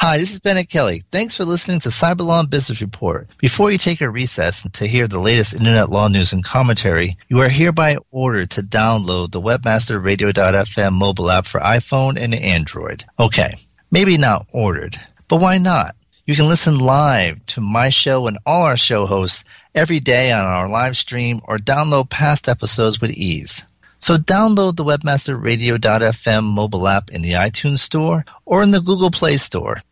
[0.00, 1.02] Hi, this is Bennett Kelly.
[1.10, 3.26] Thanks for listening to Cyberlaw Business Report.
[3.38, 7.40] Before you take a recess to hear the latest internet law news and commentary, you
[7.40, 13.06] are hereby ordered to download the webmasterradio.fm mobile app for iPhone and Android.
[13.18, 13.54] Okay,
[13.90, 15.96] maybe not ordered, but why not?
[16.26, 19.42] You can listen live to my show and all our show hosts
[19.74, 23.64] every day on our live stream or download past episodes with ease.
[24.00, 29.38] So download the webmasterradio.fm mobile app in the iTunes Store or in the Google Play
[29.38, 29.80] Store.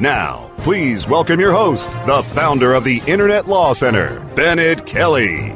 [0.00, 5.52] Now, please welcome your host, the founder of the Internet Law Center, Bennett Kelly.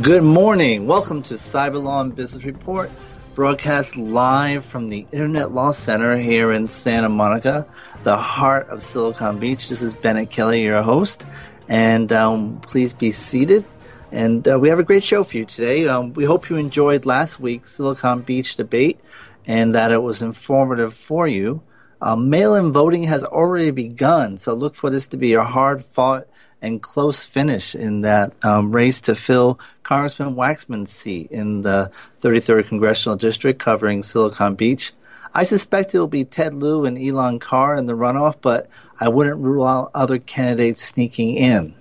[0.00, 0.86] Good morning.
[0.86, 2.88] Welcome to Cyberlaw and Business Report
[3.34, 7.66] broadcast live from the Internet Law Center here in Santa Monica,
[8.04, 9.68] the heart of Silicon Beach.
[9.68, 11.26] This is Bennett Kelly, your host,
[11.68, 13.64] and um, please be seated.
[14.12, 15.88] And uh, we have a great show for you today.
[15.88, 19.00] Um, we hope you enjoyed last week's Silicon Beach debate
[19.46, 21.62] and that it was informative for you.
[22.02, 25.84] Um, mail in voting has already begun, so look for this to be a hard
[25.84, 26.26] fought
[26.60, 32.66] and close finish in that um, race to fill Congressman Waxman's seat in the 33rd
[32.66, 34.92] Congressional District covering Silicon Beach.
[35.32, 38.66] I suspect it will be Ted Lieu and Elan Carr in the runoff, but
[39.00, 41.72] I wouldn't rule out other candidates sneaking in.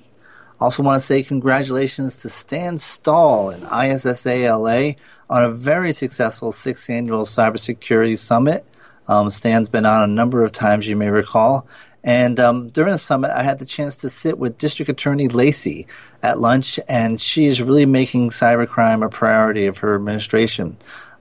[0.59, 4.91] Also, want to say congratulations to Stan Stahl and ISSA LA
[5.27, 8.63] on a very successful sixth annual cybersecurity summit.
[9.07, 11.67] Um, Stan's been on a number of times, you may recall,
[12.03, 15.87] and um, during the summit, I had the chance to sit with District Attorney Lacey
[16.23, 20.77] at lunch, and she is really making cybercrime a priority of her administration.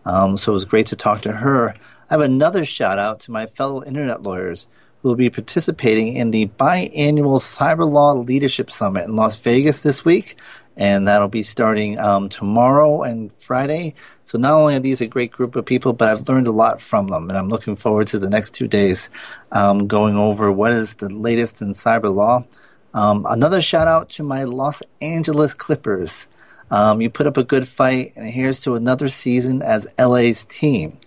[0.07, 1.75] Um, so it was great to talk to her.
[2.09, 4.69] I have another shout out to my fellow internet lawyers
[5.01, 10.05] who will be participating in the biannual Cyber Law Leadership Summit in Las Vegas this
[10.05, 10.37] week
[10.81, 13.95] and that'll be starting um, tomorrow and Friday.
[14.25, 16.81] So not only are these a great group of people, but I've learned a lot
[16.81, 19.11] from them, and I'm looking forward to the next two days
[19.53, 22.47] um, going over what is the latest in cyber law.
[22.95, 26.29] Um, another shout out to my Los Angeles Clippers.
[26.71, 30.99] Um, you put up a good fight, and here's to another season as LA's team,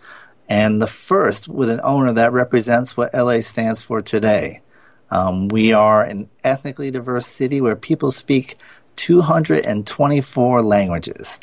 [0.47, 4.61] and the first with an owner that represents what LA stands for today.
[5.09, 8.57] Um, we are an ethnically diverse city where people speak
[8.95, 11.39] 224 languages.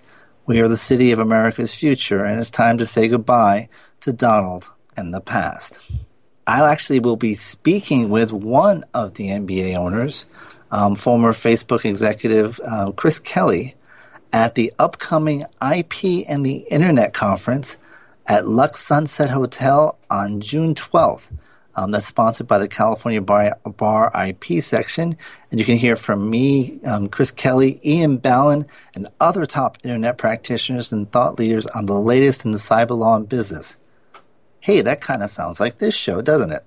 [0.47, 3.69] We are the city of America's future, and it's time to say goodbye
[4.01, 5.81] to Donald and the past.
[6.47, 10.27] I actually will be speaking with one of the NBA owners,
[10.73, 13.75] um, former Facebook executive uh, Chris Kelly,
[14.33, 17.77] at the upcoming IP and the Internet conference
[18.27, 21.31] at Luxe Sunset Hotel on June 12th.
[21.77, 25.17] Um, that's sponsored by the California Bar, Bar, IP section.
[25.51, 30.19] And you can hear from me, um, Chris Kelly, Ian Ballon, and other top internet
[30.19, 33.77] practitioners and thought leaders on the latest in the cyber law and business.
[34.59, 36.65] Hey, that kind of sounds like this show, doesn't it?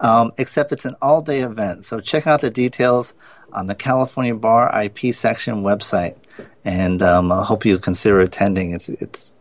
[0.00, 1.84] Um, except it's an all day event.
[1.84, 3.14] So check out the details
[3.52, 6.16] on the California Bar IP section website.
[6.64, 8.72] and um, I hope you consider attending.
[8.72, 9.32] It's it's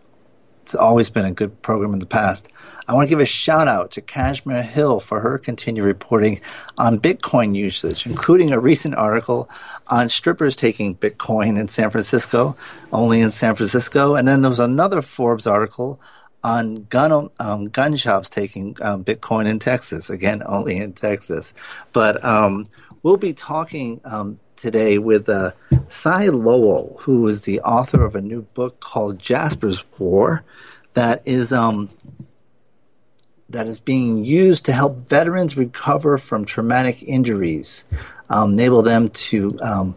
[0.72, 2.48] it's always been a good program in the past.
[2.88, 6.40] I want to give a shout out to Kashmir Hill for her continued reporting
[6.78, 9.50] on Bitcoin usage, including a recent article
[9.88, 12.56] on strippers taking Bitcoin in San Francisco,
[12.94, 16.00] only in San Francisco, and then there was another Forbes article
[16.42, 21.54] on gun um, gun shops taking um, Bitcoin in Texas, again only in Texas.
[21.92, 22.66] But um,
[23.04, 25.52] we'll be talking um, today with uh,
[25.88, 30.44] Cy Lowell, who is the author of a new book called Jasper's War,
[30.94, 31.90] that is um,
[33.50, 37.86] that is being used to help veterans recover from traumatic injuries,
[38.30, 39.96] um, enable them to um,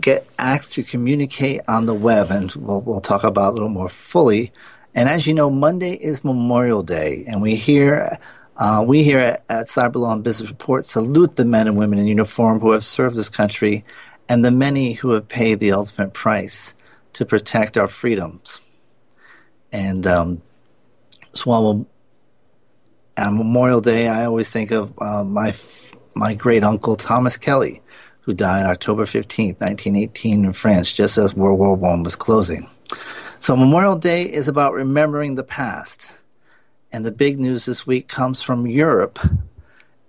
[0.00, 3.88] get acts to communicate on the web, and we'll, we'll talk about a little more
[3.88, 4.52] fully.
[4.94, 8.16] And as you know, Monday is Memorial Day, and we hear
[8.60, 12.06] uh, we here at, at Cyberlaw and Business Report salute the men and women in
[12.06, 13.86] uniform who have served this country
[14.28, 16.74] and the many who have paid the ultimate price
[17.14, 18.60] to protect our freedoms.
[19.72, 20.42] And um,
[21.32, 21.86] so on
[23.16, 25.54] Memorial Day, I always think of uh, my
[26.14, 27.80] my great uncle Thomas Kelly,
[28.20, 32.68] who died October 15th, 1918 in France, just as World War One was closing.
[33.38, 36.12] So Memorial Day is about remembering the past
[36.92, 39.18] and the big news this week comes from Europe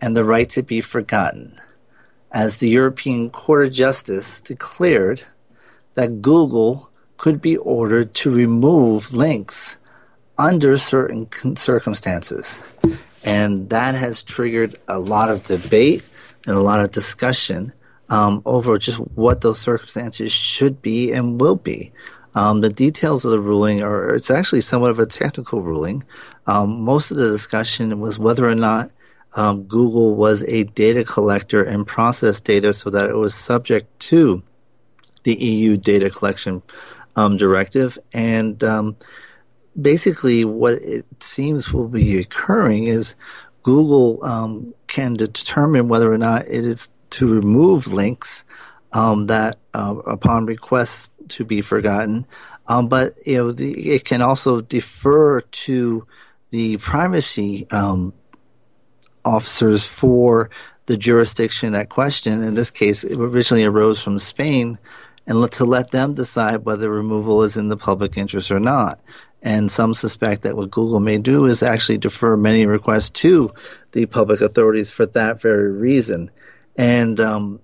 [0.01, 1.60] and the right to be forgotten,
[2.31, 5.24] as the European Court of Justice declared
[5.94, 9.78] that Google could be ordered to remove links
[10.38, 12.60] under certain circumstances.
[13.24, 16.04] And that has triggered a lot of debate
[16.48, 17.74] and a lot of discussion
[18.10, 21.92] um, over just what those circumstances should be and will be.
[22.34, 26.04] Um, the details of the ruling are, it's actually somewhat of a technical ruling.
[26.48, 28.92] Um, most of the discussion was whether or not
[29.36, 34.44] um, Google was a data collector and processed data so that it was subject to
[35.24, 36.62] the EU data collection
[37.16, 37.98] um, directive.
[38.14, 38.98] And um,
[39.80, 43.16] basically, what it seems will be occurring is
[43.64, 48.44] Google um, can determine whether or not it is to remove links
[48.94, 52.26] um, that, uh, upon request to be forgotten,
[52.68, 56.06] um, but you know the, it can also defer to
[56.51, 58.13] the privacy um,
[59.25, 60.50] officers for
[60.86, 62.44] the jurisdiction at question.
[62.44, 64.77] In this case, it originally arose from Spain,
[65.27, 69.00] and to let them decide whether removal is in the public interest or not.
[69.44, 73.51] And some suspect that what Google may do is actually defer many requests to
[73.92, 76.30] the public authorities for that very reason.
[76.75, 77.59] And um,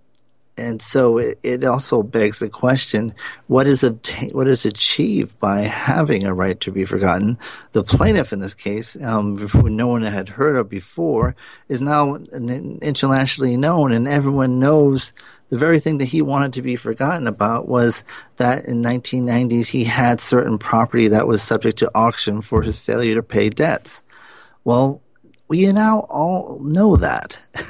[0.58, 3.14] and so it, it also begs the question:
[3.48, 7.38] what is obtain, what is achieved by having a right to be forgotten?
[7.74, 11.36] The plaintiff in this case, um, who no one had heard of before,
[11.70, 15.14] is now internationally known, and everyone knows
[15.50, 18.04] the very thing that he wanted to be forgotten about was
[18.36, 23.16] that in 1990s he had certain property that was subject to auction for his failure
[23.16, 24.04] to pay debts.
[24.66, 25.02] Well,
[25.48, 27.40] we now all know that.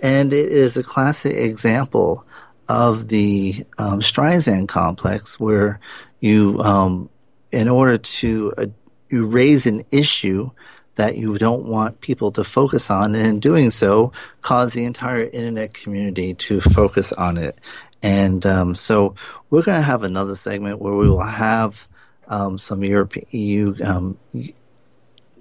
[0.00, 2.24] and it is a classic example
[2.68, 5.80] of the um, Streisand complex, where
[6.20, 7.08] you, um,
[7.50, 8.66] in order to uh,
[9.08, 10.50] you raise an issue
[10.96, 14.12] that you don't want people to focus on, and in doing so,
[14.42, 17.58] cause the entire internet community to focus on it.
[18.02, 19.14] And um, so,
[19.50, 21.88] we're going to have another segment where we will have
[22.28, 24.18] um, some European EU um,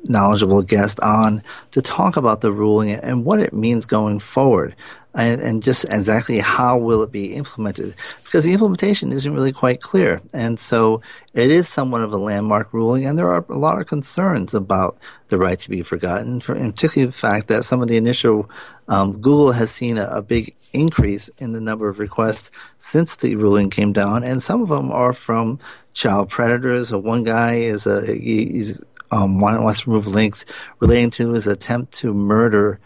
[0.04, 4.76] knowledgeable guest on to talk about the ruling and what it means going forward
[5.16, 7.96] and, and just exactly how will it be implemented?
[8.24, 10.22] Because the implementation isn't really quite clear.
[10.34, 11.02] And so
[11.34, 14.98] it is somewhat of a landmark ruling and there are a lot of concerns about
[15.30, 18.50] the right to be forgotten for, and particularly the fact that some of the initial
[18.90, 23.36] um, google has seen a, a big increase in the number of requests since the
[23.36, 24.24] ruling came down.
[24.24, 25.60] And some of them are from
[25.94, 26.92] child predators.
[26.92, 30.46] One guy is a he's um, wants to remove links
[30.80, 32.80] relating to his attempt to murder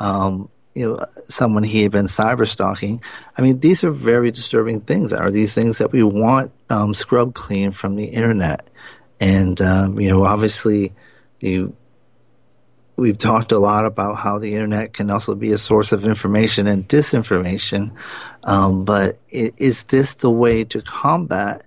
[0.00, 3.02] um, you know, someone he had been cyber stalking.
[3.36, 5.12] I mean, these are very disturbing things.
[5.12, 8.68] Are these things that we want um, scrub clean from the internet?
[9.20, 10.92] And um, you know, obviously,
[11.40, 11.74] you
[12.98, 16.66] we've talked a lot about how the internet can also be a source of information
[16.66, 17.92] and disinformation.
[18.42, 21.62] Um, but is this the way to combat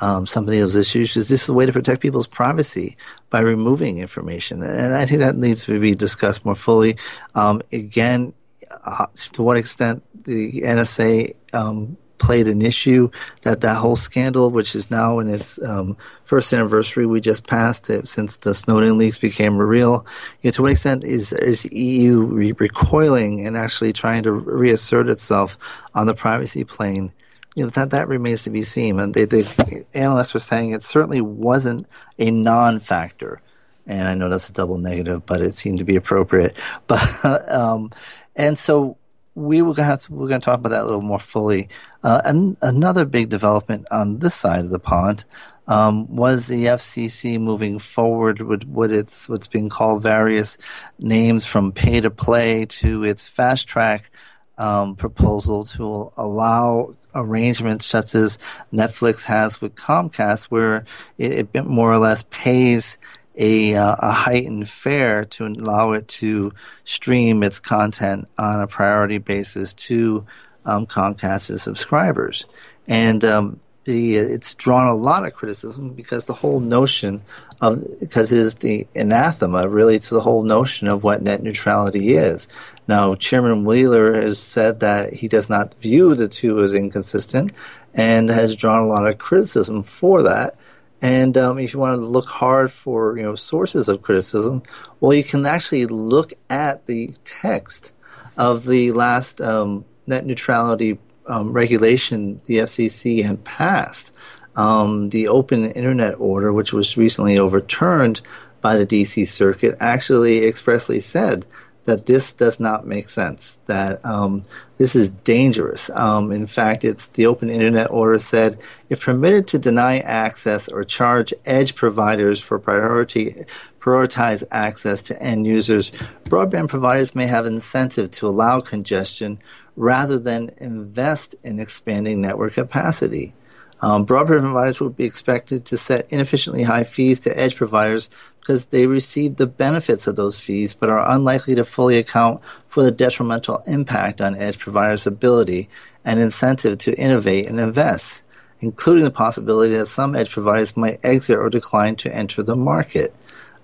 [0.00, 1.16] um, some of those issues?
[1.16, 2.98] Is this the way to protect people's privacy
[3.30, 4.62] by removing information?
[4.62, 6.98] And I think that needs to be discussed more fully.
[7.34, 8.34] Um, again,
[8.84, 13.10] uh, to what extent the NSA um, played an issue
[13.42, 17.90] that that whole scandal, which is now in its um, first anniversary, we just passed
[17.90, 20.06] it since the Snowden leaks became real.
[20.40, 25.08] You know, to what extent is is EU re- recoiling and actually trying to reassert
[25.08, 25.58] itself
[25.94, 27.12] on the privacy plane
[27.54, 28.98] you know that that remains to be seen.
[28.98, 31.86] And they, the analysts were saying it certainly wasn't
[32.18, 33.40] a non-factor.
[33.86, 36.56] And I know that's a double negative, but it seemed to be appropriate.
[36.86, 37.92] But um,
[38.36, 38.96] and so
[39.34, 41.68] we were going to we're going to talk about that a little more fully.
[42.02, 45.24] Uh, and another big development on this side of the pond
[45.66, 50.58] um, was the FCC moving forward with what it's what's being called various
[50.98, 54.10] names from pay to play to its fast track
[54.58, 58.38] um, proposal to allow arrangements such as
[58.72, 60.84] Netflix has with Comcast, where
[61.18, 62.98] it, it more or less pays
[63.36, 66.52] a, uh, a heightened fare to allow it to
[66.84, 70.24] stream its content on a priority basis to
[70.64, 72.46] um, Comcast's subscribers.
[72.86, 77.22] And um, the, it's drawn a lot of criticism because the whole notion
[77.60, 82.14] of because it is the anathema really to the whole notion of what net neutrality
[82.14, 82.48] is.
[82.88, 87.52] Now, Chairman Wheeler has said that he does not view the two as inconsistent
[87.94, 90.56] and has drawn a lot of criticism for that.
[91.04, 94.62] And um, if you want to look hard for you know sources of criticism,
[95.00, 97.92] well, you can actually look at the text
[98.38, 104.14] of the last um, net neutrality um, regulation the FCC had passed.
[104.56, 108.22] Um, the Open Internet Order, which was recently overturned
[108.62, 111.44] by the DC Circuit, actually expressly said
[111.84, 113.60] that this does not make sense.
[113.66, 115.88] That um, this is dangerous.
[115.90, 120.84] Um, in fact, it's the Open Internet Order said if permitted to deny access or
[120.84, 123.44] charge edge providers for priority
[123.80, 125.92] prioritize access to end users,
[126.24, 129.38] broadband providers may have incentive to allow congestion
[129.76, 133.34] rather than invest in expanding network capacity.
[133.82, 138.08] Um, broadband providers will be expected to set inefficiently high fees to edge providers
[138.44, 142.82] because they receive the benefits of those fees but are unlikely to fully account for
[142.82, 145.66] the detrimental impact on edge providers' ability
[146.04, 148.22] and incentive to innovate and invest,
[148.60, 153.14] including the possibility that some edge providers might exit or decline to enter the market.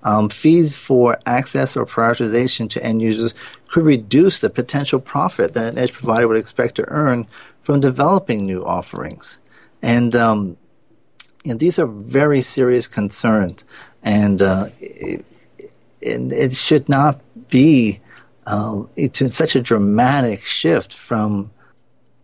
[0.03, 3.35] Um, fees for access or prioritization to end users
[3.69, 7.27] could reduce the potential profit that an edge provider would expect to earn
[7.61, 9.41] from developing new offerings.
[9.83, 10.57] And um,
[11.45, 13.65] know, these are very serious concerns
[14.03, 15.25] and uh, it,
[16.01, 18.01] it, should not be
[18.47, 21.51] uh, such a dramatic shift from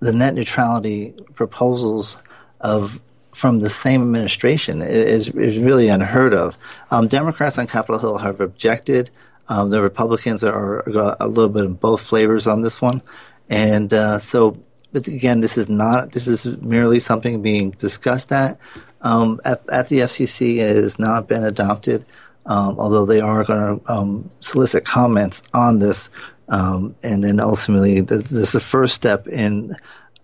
[0.00, 2.18] the net neutrality proposals
[2.60, 3.00] of
[3.32, 6.56] from the same administration is is really unheard of.
[6.90, 9.10] Um, Democrats on Capitol Hill have objected.
[9.48, 13.02] Um, the Republicans are, are, a little bit of both flavors on this one,
[13.48, 14.56] and uh, so.
[14.92, 16.12] But again, this is not.
[16.12, 18.58] This is merely something being discussed at
[19.06, 20.56] um, at, at, the FCC.
[20.56, 22.04] It has not been adopted,
[22.46, 26.10] um, although they are going to um, solicit comments on this.
[26.48, 29.72] Um, and then ultimately, this is the first step in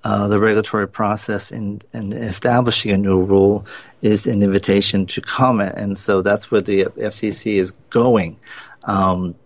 [0.04, 3.64] uh, the regulatory process in, in, establishing a new rule
[4.02, 5.74] is an invitation to comment.
[5.76, 8.36] And so that's where the FCC is going.
[8.84, 9.36] Um,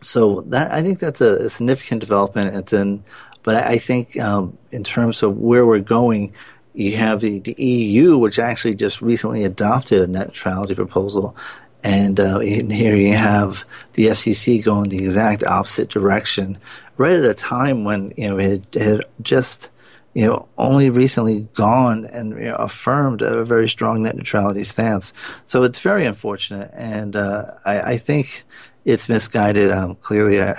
[0.00, 2.56] so that I think that's a, a significant development.
[2.56, 3.04] It's in,
[3.44, 6.32] but I think um, in terms of where we're going,
[6.74, 11.36] you have the, the EU, which actually just recently adopted a net neutrality proposal.
[11.82, 16.58] And uh, here you have the FCC going the exact opposite direction,
[16.96, 19.70] right at a time when you know it had just
[20.14, 25.12] you know only recently gone and you know, affirmed a very strong net neutrality stance.
[25.44, 28.44] So it's very unfortunate, and uh, I, I think
[28.84, 29.70] it's misguided.
[29.70, 30.54] Um, clearly, I,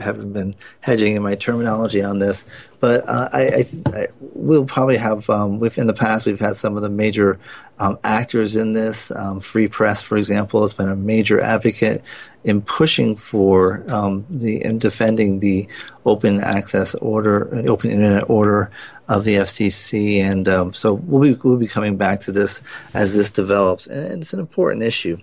[0.00, 2.44] haven't been hedging in my terminology on this,
[2.80, 5.28] but uh, I, I, I, we'll probably have.
[5.30, 7.38] Um, we've in the past we've had some of the major
[7.78, 9.10] um, actors in this.
[9.10, 12.02] Um, Free Press, for example, has been a major advocate
[12.44, 15.66] in pushing for um, the in defending the
[16.04, 18.70] open access order, open internet order
[19.08, 22.62] of the FCC, and um, so we'll be we'll be coming back to this
[22.94, 25.16] as this develops, and it's an important issue.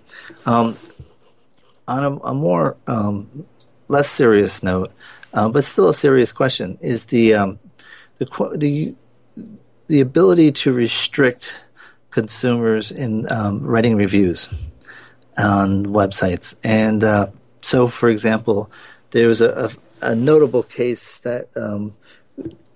[0.46, 0.76] Um,
[1.90, 3.44] on a, a more um,
[3.88, 4.92] less serious note,
[5.34, 7.58] uh, but still a serious question, is the um,
[8.16, 8.94] the the
[9.88, 11.64] the ability to restrict
[12.10, 14.48] consumers in um, writing reviews
[15.36, 16.54] on websites.
[16.62, 17.26] And uh,
[17.60, 18.70] so, for example,
[19.10, 19.70] there was a,
[20.00, 21.94] a, a notable case that um,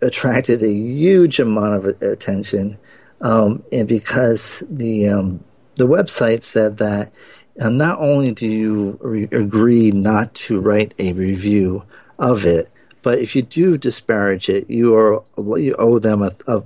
[0.03, 2.79] attracted a huge amount of attention,
[3.21, 5.45] um, and because the um,
[5.77, 7.13] the website said that
[7.57, 11.85] and not only do you re- agree not to write a review
[12.19, 12.69] of it,
[13.03, 15.23] but if you do disparage it, you are
[15.59, 16.63] you owe them a, a,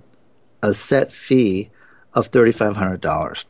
[0.62, 1.70] a set fee
[2.14, 3.44] of thirty five hundred dollars.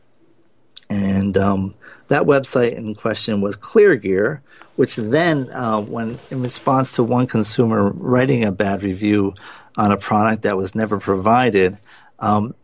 [0.89, 1.75] And um,
[2.07, 4.41] that website in question was KlearGear,
[4.75, 9.35] which then, uh, when in response to one consumer writing a bad review
[9.77, 11.77] on a product that was never provided,
[12.17, 12.55] um,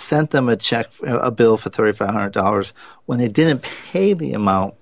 [0.00, 2.72] sent them a check, a bill for $3,500
[3.06, 4.74] when they didn't pay the amount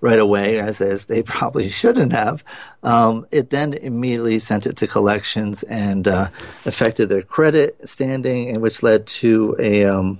[0.00, 2.44] right away, as, as they probably shouldn't have.
[2.82, 6.28] Um, it then immediately sent it to collections and uh,
[6.64, 10.18] affected their credit standing, and which led to a, um,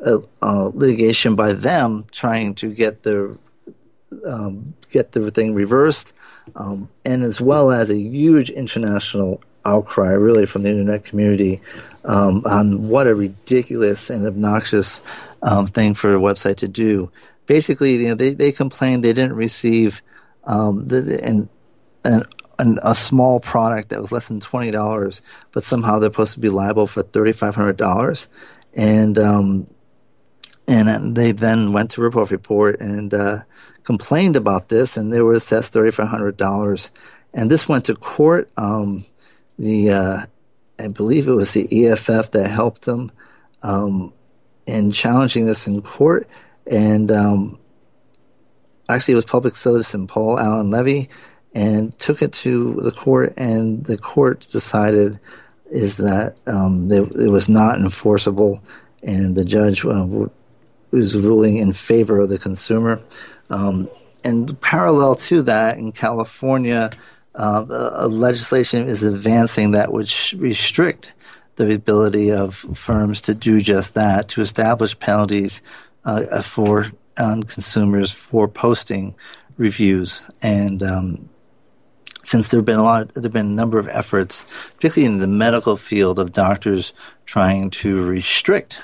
[0.00, 3.36] a, a, litigation by them trying to get the
[4.26, 6.14] um, get the thing reversed,
[6.56, 11.60] um, and as well as a huge international outcry, really from the internet community,
[12.08, 15.00] um, on what a ridiculous and obnoxious
[15.42, 17.08] um, thing for a website to do
[17.48, 20.00] basically, you know, they, they complained they didn't receive
[20.44, 21.48] um, the, and,
[22.04, 22.26] and,
[22.82, 25.22] a small product that was less than twenty dollars,
[25.52, 28.26] but somehow they're supposed to be liable for thirty five hundred dollars,
[28.74, 29.68] and um,
[30.66, 33.38] and they then went to Ripoff Report and uh,
[33.84, 36.92] complained about this, and they were assessed thirty five hundred dollars,
[37.32, 38.50] and this went to court.
[38.56, 39.06] Um,
[39.56, 40.26] the uh,
[40.78, 43.12] I believe it was the EFF that helped them
[43.62, 44.12] um,
[44.66, 46.28] in challenging this in court
[46.70, 47.58] and um,
[48.88, 51.08] actually it was public citizen Paul Alan Levy,
[51.54, 55.18] and took it to the court, and the court decided
[55.70, 58.62] is that um, it was not enforceable,
[59.02, 60.06] and the judge uh,
[60.90, 63.02] was ruling in favor of the consumer.
[63.50, 63.90] Um,
[64.24, 66.90] and parallel to that, in California,
[67.34, 71.12] uh, a legislation is advancing that would sh- restrict
[71.56, 75.62] the ability of firms to do just that, to establish penalties
[76.04, 76.86] uh, for
[77.18, 79.14] on consumers for posting
[79.56, 80.22] reviews.
[80.40, 81.28] And um,
[82.22, 85.18] since there have been a lot, there have been a number of efforts, particularly in
[85.18, 86.92] the medical field, of doctors
[87.26, 88.80] trying to restrict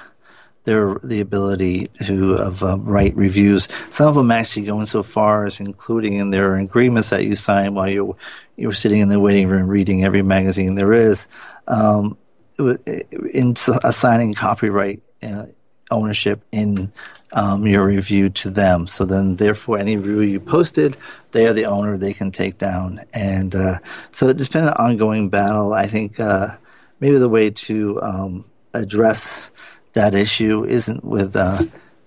[0.65, 3.69] their the ability to of uh, write reviews.
[3.91, 7.75] Some of them actually going so far as including in their agreements that you sign
[7.75, 8.17] while you're
[8.57, 11.27] you're sitting in the waiting room reading every magazine there is,
[11.69, 12.17] um,
[12.59, 15.47] in assigning copyright uh,
[15.91, 16.93] ownership in
[17.33, 18.87] um, your review to them.
[18.87, 20.97] So then, therefore, any review you posted,
[21.33, 21.97] they are the owner.
[21.97, 23.01] They can take down.
[23.13, 23.79] And uh,
[24.13, 25.73] so it's been an ongoing battle.
[25.73, 26.57] I think uh,
[27.01, 29.51] maybe the way to um, address
[29.95, 31.59] that issue isn't with uh,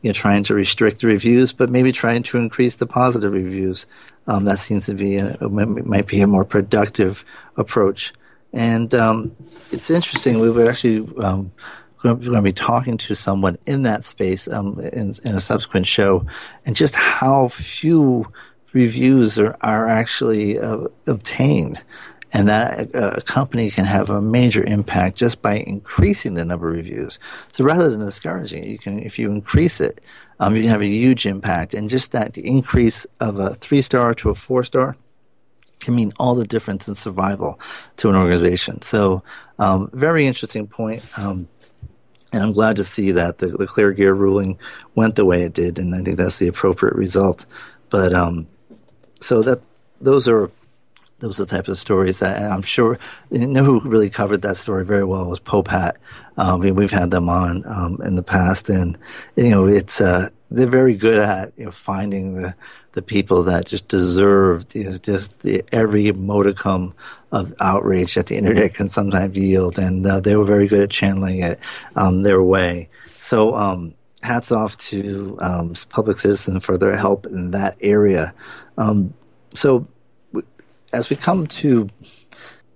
[0.01, 3.85] you know trying to restrict the reviews, but maybe trying to increase the positive reviews.
[4.27, 8.13] Um, that seems to be a, might be a more productive approach.
[8.53, 9.35] And um,
[9.71, 10.39] it's interesting.
[10.39, 11.51] We were actually um,
[12.01, 16.25] going to be talking to someone in that space um, in, in, a subsequent show,
[16.65, 18.31] and just how few
[18.73, 21.83] reviews are, are actually uh, obtained.
[22.33, 26.69] And that uh, a company can have a major impact just by increasing the number
[26.69, 27.19] of reviews.
[27.53, 30.01] So rather than discouraging it, you can, if you increase it,
[30.39, 31.73] um, you can have a huge impact.
[31.73, 34.97] And just that the increase of a three star to a four star
[35.79, 37.59] can mean all the difference in survival
[37.97, 38.81] to an organization.
[38.81, 39.23] So,
[39.59, 41.03] um, very interesting point.
[41.17, 41.47] Um,
[42.33, 44.59] and I'm glad to see that the, the KlearGear ruling
[44.95, 47.45] went the way it did, and I think that's the appropriate result.
[47.89, 48.47] But um,
[49.21, 49.61] so that
[50.01, 50.51] those are
[51.19, 52.99] those are the types of stories that I'm sure
[53.31, 55.93] you know who really covered that story very well was Popehat.
[56.37, 58.97] Um, I mean, we've had them on um, in the past, and
[59.35, 62.55] you know it's uh, they're very good at you know, finding the
[62.97, 66.95] the people that just deserve the, just the, every modicum
[67.31, 70.89] of outrage that the internet can sometimes yield, and uh, they were very good at
[70.89, 71.59] channeling it
[71.95, 72.89] um, their way.
[73.19, 78.33] So, um, hats off to um, Public Citizen for their help in that area.
[78.79, 79.13] Um,
[79.53, 79.87] so,
[80.93, 81.89] as we come to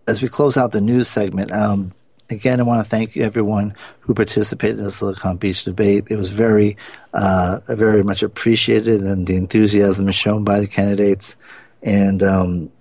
[0.08, 1.94] as we close out the news segment, um,
[2.30, 6.08] again, I want to thank everyone who participated in the Silicon Beach debate.
[6.10, 6.78] It was very,
[7.14, 11.36] uh, very much appreciated, and the enthusiasm is shown by the candidates.
[11.84, 12.72] And um,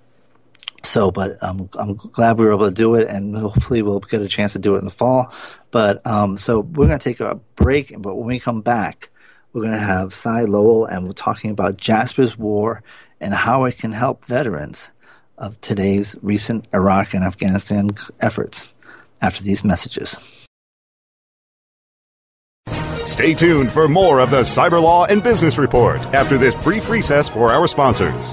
[0.83, 4.23] so, but I'm I'm glad we were able to do it, and hopefully we'll get
[4.23, 5.33] a chance to do it in the fall.
[5.71, 9.11] But um, so we're going to take a break, but when we come back,
[9.53, 12.83] we're going to have Cy Lowell, and we're talking about Jasper's War
[13.21, 14.93] and how it can help veterans
[15.41, 18.73] of today's recent Iraq and Afghanistan efforts
[19.21, 20.19] after these messages.
[23.05, 27.29] Stay tuned for more of the Cyber Law and Business Report after this brief recess
[27.29, 28.33] for our sponsors.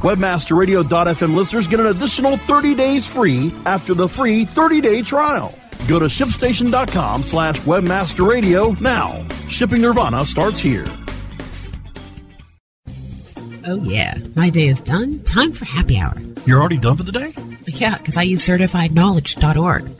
[0.00, 5.54] Webmasterradio.fm listeners get an additional 30 days free after the free 30-day trial.
[5.86, 9.26] Go to shipstation.com slash webmasterradio now.
[9.48, 10.86] Shipping Nirvana starts here.
[13.66, 15.22] Oh yeah, my day is done.
[15.24, 16.14] Time for happy hour.
[16.46, 17.34] You're already done for the day?
[17.66, 19.99] Yeah, because I use certifiedknowledge.org.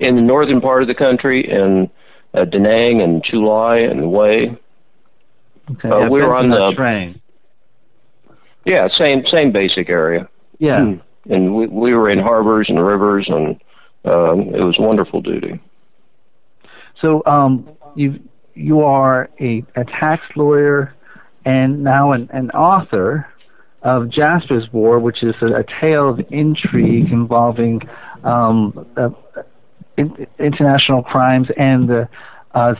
[0.00, 1.90] In the northern part of the country, in
[2.34, 4.58] uh, Da Nang and Chu Lai and Hue.
[5.70, 7.20] Okay, Uh, we were on the- train.
[8.64, 10.28] Yeah, same same basic area.
[10.58, 10.84] Yeah.
[10.84, 10.94] Hmm.
[11.32, 13.60] And we, we were in harbors and rivers, and
[14.04, 15.60] um, it was wonderful duty.
[17.00, 18.20] So um, you
[18.54, 20.94] you are a, a tax lawyer
[21.44, 23.26] and now an, an author
[23.82, 27.82] of Jasper's War, which is a, a tale of intrigue involving
[28.22, 29.10] um, uh,
[29.96, 32.08] in, international crimes and the
[32.54, 32.74] uh,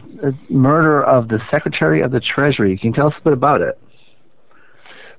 [0.49, 2.79] murder of the Secretary of the Treasury.
[2.79, 3.79] Can you tell us a bit about it?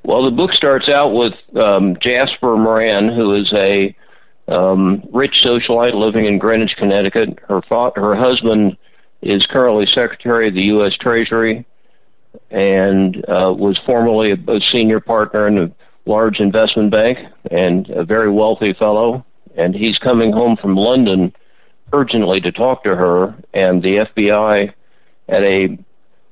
[0.04, 3.96] Well, the book starts out with um, Jasper Moran, who is a
[4.48, 7.40] um, rich socialite living in Greenwich, Connecticut.
[7.48, 8.78] Her fa- her husband
[9.22, 10.94] is currently Secretary of the U.S.
[11.00, 11.66] Treasury
[12.52, 15.72] and uh, was formerly a, a senior partner in a
[16.06, 17.18] large investment bank
[17.50, 19.26] and a very wealthy fellow.
[19.58, 21.34] And he's coming home from London
[21.94, 24.74] urgently to talk to her, and the FBI
[25.30, 25.78] at a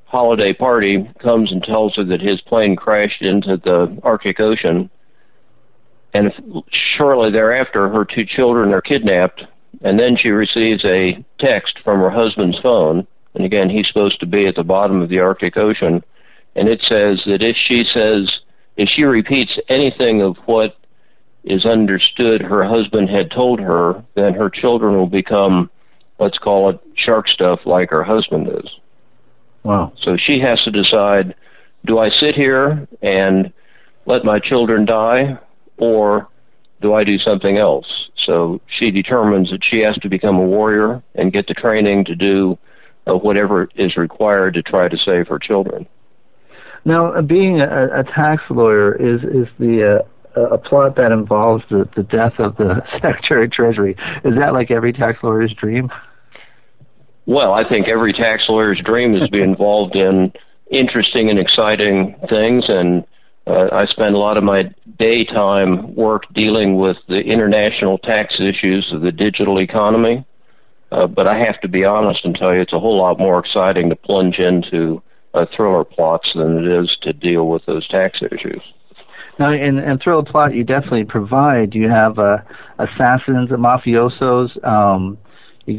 [0.05, 4.89] holiday party comes and tells her that his plane crashed into the Arctic Ocean
[6.13, 6.31] and
[6.95, 9.43] shortly thereafter, her two children are kidnapped,
[9.81, 13.07] and then she receives a text from her husband's phone.
[13.33, 16.03] And again, he's supposed to be at the bottom of the Arctic Ocean,
[16.55, 18.29] and it says that if she says,
[18.77, 20.77] if she repeats anything of what
[21.43, 25.69] is understood her husband had told her, then her children will become,
[26.19, 28.69] let's call it shark stuff like her husband is.
[29.63, 29.93] Wow.
[30.01, 31.35] So she has to decide
[31.85, 33.51] do I sit here and
[34.05, 35.37] let my children die,
[35.77, 36.29] or
[36.81, 38.09] do I do something else?
[38.25, 42.15] So she determines that she has to become a warrior and get the training to
[42.15, 42.57] do
[43.05, 45.85] uh, whatever is required to try to save her children.
[46.85, 51.63] Now, uh, being a, a tax lawyer is is the uh, a plot that involves
[51.69, 53.95] the, the death of the Secretary of Treasury.
[54.23, 55.91] Is that like every tax lawyer's dream?
[57.25, 60.33] Well, I think every tax lawyer's dream is to be involved in
[60.69, 63.05] interesting and exciting things, and
[63.47, 68.91] uh, I spend a lot of my daytime work dealing with the international tax issues
[68.91, 70.25] of the digital economy.
[70.91, 73.39] Uh, but I have to be honest and tell you, it's a whole lot more
[73.39, 75.01] exciting to plunge into
[75.33, 78.61] uh, thriller plots than it is to deal with those tax issues.
[79.39, 81.73] Now, in, in thriller plot, you definitely provide.
[81.73, 82.37] You have uh,
[82.77, 84.63] assassins and mafiosos.
[84.65, 85.17] Um,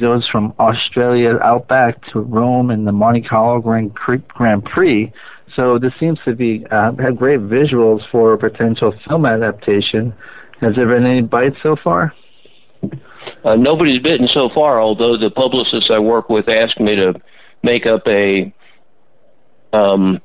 [0.01, 3.93] goes from Australia outback to Rome in the Monte Carlo Grand,
[4.29, 5.13] Grand Prix.
[5.55, 10.15] So this seems to be uh, have great visuals for a potential film adaptation.
[10.61, 12.13] Has there been any bites so far?
[13.45, 17.15] Uh, nobody's bitten so far, although the publicists I work with asked me to
[17.63, 18.53] make up a
[19.73, 20.21] um,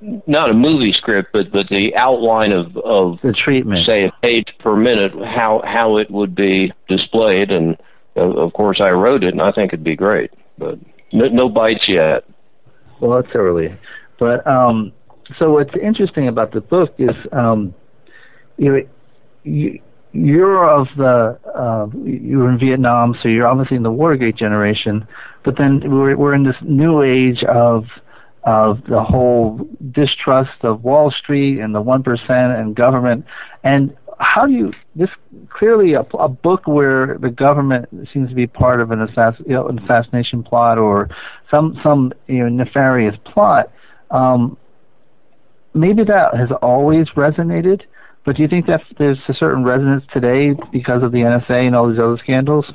[0.00, 4.48] not a movie script, but but the outline of of the treatment, say a page
[4.58, 7.76] per minute, how how it would be displayed, and
[8.16, 10.78] uh, of course I wrote it, and I think it'd be great, but
[11.12, 12.24] no, no bites yet.
[13.00, 13.76] Well, it's early,
[14.18, 14.92] but um,
[15.38, 17.74] so what's interesting about the book is um,
[18.56, 18.88] you
[19.44, 19.80] you
[20.12, 25.06] you're of the uh, you were in Vietnam, so you're obviously in the Watergate generation,
[25.44, 27.84] but then we're we're in this new age of
[28.44, 33.24] of the whole distrust of Wall Street and the one percent and government.
[33.62, 35.08] And how do you this
[35.50, 39.54] clearly a, a book where the government seems to be part of an, assass, you
[39.54, 41.08] know, an assassination plot or
[41.50, 43.72] some some you know nefarious plot.
[44.10, 44.56] Um,
[45.74, 47.82] maybe that has always resonated,
[48.24, 51.74] but do you think that there's a certain resonance today because of the NSA and
[51.74, 52.66] all these other scandals?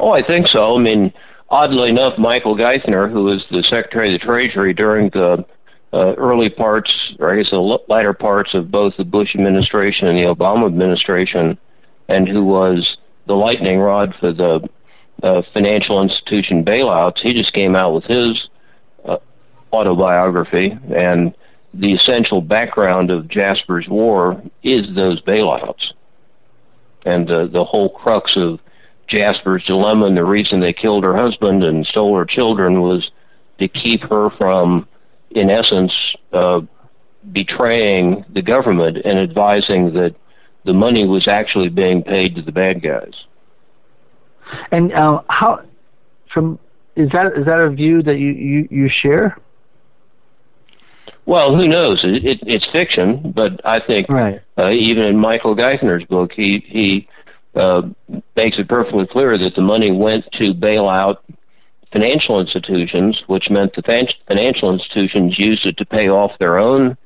[0.00, 0.76] Oh, I think so.
[0.76, 1.12] I mean,
[1.48, 5.44] oddly enough, Michael Geithner, who was the Secretary of the Treasury during the
[5.92, 10.18] uh, early parts, or I guess the latter parts of both the Bush administration and
[10.18, 11.56] the Obama administration,
[12.08, 14.68] and who was the lightning rod for the
[15.22, 18.48] uh, financial institution bailouts, he just came out with his
[19.04, 19.16] uh,
[19.72, 21.34] autobiography, and
[21.72, 25.92] the essential background of Jasper's War is those bailouts.
[27.04, 28.60] And uh, the whole crux of
[29.14, 33.10] Jasper's dilemma and the reason they killed her husband and stole her children was
[33.58, 34.88] to keep her from,
[35.30, 35.92] in essence,
[36.32, 36.60] uh,
[37.32, 40.14] betraying the government and advising that
[40.64, 43.12] the money was actually being paid to the bad guys.
[44.70, 45.62] And uh, how,
[46.32, 46.58] from
[46.96, 49.36] is that is that a view that you you, you share?
[51.26, 52.00] Well, who knows?
[52.04, 54.42] It, it, it's fiction, but I think right.
[54.58, 57.08] uh, even in Michael Geithner's book, he he
[57.56, 57.82] uh,
[58.36, 61.24] makes it perfectly clear that the money went to bail out
[61.92, 66.96] financial institutions, which meant the financial institutions used it to pay off their own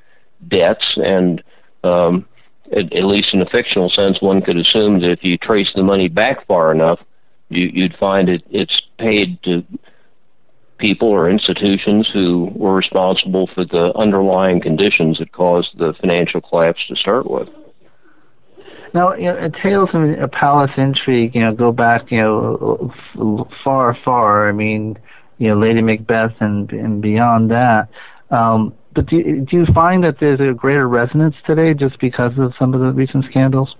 [0.48, 0.84] debts.
[0.96, 1.42] And
[1.84, 2.26] um,
[2.72, 5.82] at, at least in a fictional sense, one could assume that if you trace the
[5.82, 7.00] money back far enough,
[7.50, 9.64] you, you'd find it, it's paid to
[10.78, 16.80] people or institutions who were responsible for the underlying conditions that caused the financial collapse
[16.88, 17.48] to start with.
[18.94, 22.92] Now, you know, tales of a palace intrigue, you know, go back, you know,
[23.62, 24.48] far, far.
[24.48, 24.98] I mean,
[25.38, 27.88] you know, Lady Macbeth and and beyond that.
[28.30, 32.52] Um, but do do you find that there's a greater resonance today just because of
[32.58, 33.74] some of the recent scandals?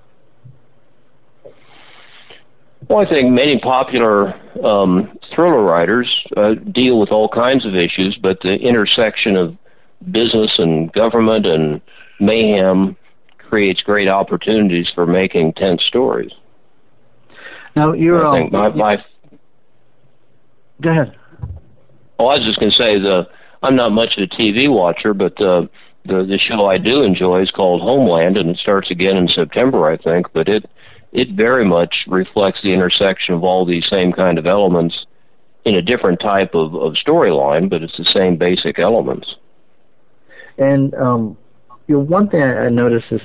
[2.88, 8.18] Well, I think many popular um, thriller writers uh, deal with all kinds of issues,
[8.22, 9.56] but the intersection of
[10.10, 11.80] business and government and
[12.20, 12.96] mayhem
[13.48, 16.32] creates great opportunities for making tense stories.
[17.74, 18.26] Now, you're.
[18.26, 18.96] I think my, my,
[20.80, 21.16] Go ahead.
[22.18, 23.28] Oh, I was just going to say the
[23.62, 25.66] I'm not much of a TV watcher, but uh,
[26.04, 29.88] the the show I do enjoy is called Homeland, and it starts again in September,
[29.88, 30.32] I think.
[30.32, 30.68] But it
[31.12, 35.06] it very much reflects the intersection of all these same kind of elements
[35.64, 39.34] in a different type of, of storyline, but it's the same basic elements.
[40.56, 41.36] And um,
[41.88, 43.20] you know, one thing I noticed is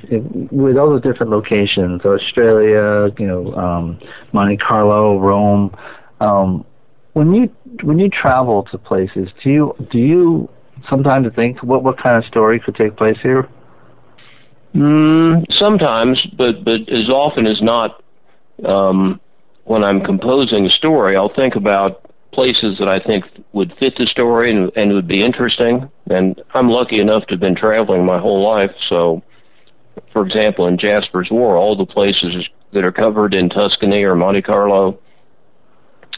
[0.51, 3.99] with all the different locations, Australia, you know, um,
[4.31, 5.75] Monte Carlo, Rome.
[6.21, 6.65] Um,
[7.11, 10.49] when you when you travel to places, do you do you
[10.89, 13.49] sometimes think what what kind of story could take place here?
[14.73, 18.01] Mm, sometimes, but but as often as not,
[18.65, 19.19] um,
[19.65, 24.05] when I'm composing a story, I'll think about places that I think would fit the
[24.05, 25.89] story and, and would be interesting.
[26.09, 28.71] And I'm lucky enough to have been traveling my whole life.
[28.89, 29.23] So,
[30.11, 34.41] for example, in Jasper's War, all the places that are covered in Tuscany or Monte
[34.41, 34.99] Carlo,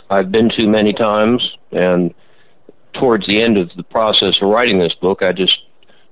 [0.09, 1.41] I've been to many times.
[1.71, 2.13] And
[2.93, 5.57] towards the end of the process of writing this book, I just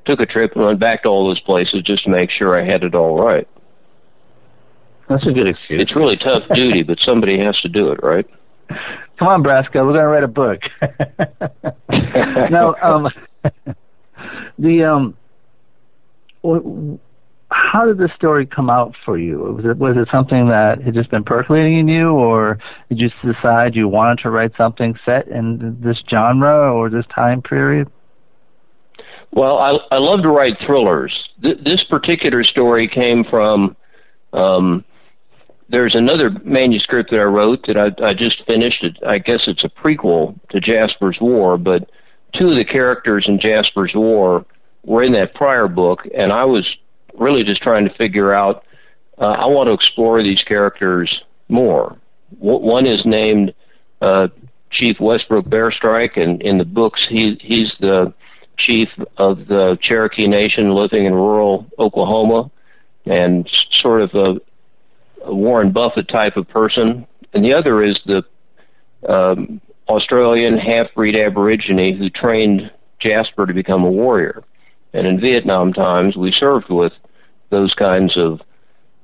[0.06, 2.66] took a trip and went back to all those places just to make sure I
[2.66, 3.48] had it all right.
[5.10, 5.82] That's a good excuse.
[5.82, 8.28] It's really tough duty, but somebody has to do it, right?
[9.24, 10.60] Come on, Braska, we're going to write a book.
[12.52, 13.08] now, um,
[14.60, 15.16] the um,
[17.50, 19.38] how did this story come out for you?
[19.38, 22.60] Was it was it something that had just been percolating in you, or
[22.90, 27.42] did you decide you wanted to write something set in this genre or this time
[27.42, 27.90] period?
[29.32, 31.18] Well, I I love to write thrillers.
[31.42, 33.78] Th- this particular story came from
[34.34, 34.84] um,
[35.70, 38.84] there's another manuscript that I wrote that I, I just finished.
[38.84, 41.90] It, I guess it's a prequel to Jasper's War, but
[42.36, 44.46] two of the characters in Jasper's War
[44.84, 46.68] were in that prior book, and I was
[47.14, 48.66] really just trying to figure out.
[49.18, 51.98] Uh, I want to explore these characters more.
[52.40, 53.54] W- one is named
[54.02, 54.28] uh,
[54.72, 58.14] Chief Westbrook Bearstrike, and in the books, he he's the
[58.58, 62.52] chief of the Cherokee Nation living in rural Oklahoma,
[63.06, 63.50] and
[63.82, 64.42] sort of a
[65.26, 68.24] Warren Buffett type of person, and the other is the
[69.08, 74.44] um, Australian half-breed Aborigine who trained Jasper to become a warrior.
[74.94, 76.94] And in Vietnam times, we served with
[77.50, 78.42] those kinds of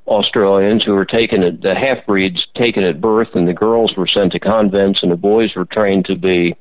[0.08, 4.32] Australians who were taken at the half-breeds taken at birth, and the girls were sent
[4.34, 6.56] to convents, and the boys were trained to be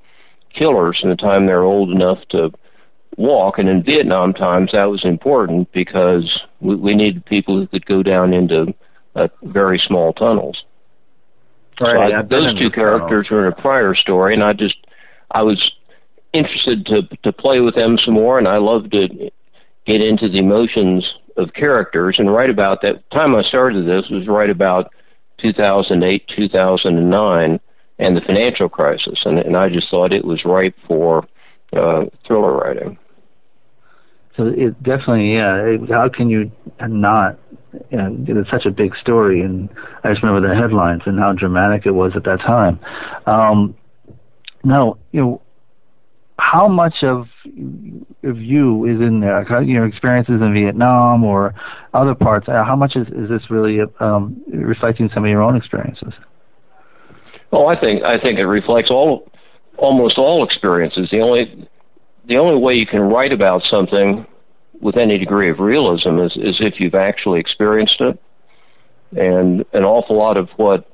[0.52, 2.50] killers from the time they're old enough to
[3.16, 3.58] walk.
[3.58, 8.02] And in Vietnam times, that was important because we, we needed people who could go
[8.02, 8.74] down into
[9.14, 10.62] uh, very small tunnels.
[11.80, 12.10] Right.
[12.10, 13.42] So I, those two characters tunnel.
[13.42, 14.76] were in a prior story, and I just
[15.30, 15.72] I was
[16.32, 19.30] interested to to play with them some more, and I love to
[19.86, 22.16] get into the emotions of characters.
[22.18, 24.92] And right about that time I started this was right about
[25.38, 27.60] 2008, 2009,
[28.00, 31.26] and the financial crisis, and, and I just thought it was ripe for
[31.72, 32.98] uh, thriller writing.
[34.38, 35.56] So it definitely, yeah.
[35.56, 37.38] It, how can you not
[37.90, 39.68] you know, it's such a big story, and
[40.04, 42.80] I just remember the headlines and how dramatic it was at that time.
[43.26, 43.76] Um,
[44.64, 45.42] now, you know,
[46.38, 47.26] how much of
[48.24, 49.62] of you is in there?
[49.62, 51.54] Your experiences in Vietnam or
[51.94, 52.48] other parts?
[52.48, 56.12] Uh, how much is is this really um, reflecting some of your own experiences?
[57.50, 59.30] Well, I think I think it reflects all
[59.78, 61.08] almost all experiences.
[61.10, 61.68] The only
[62.28, 64.26] the only way you can write about something
[64.80, 68.20] with any degree of realism is, is if you've actually experienced it.
[69.16, 70.88] And an awful lot of what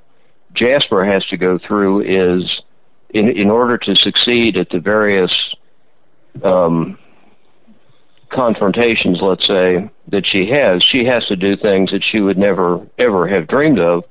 [0.54, 2.48] Jasper has to go through is
[3.10, 5.32] in, in order to succeed at the various
[6.44, 6.96] um,
[8.30, 12.86] confrontations, let's say, that she has, she has to do things that she would never,
[12.98, 14.04] ever have dreamed of,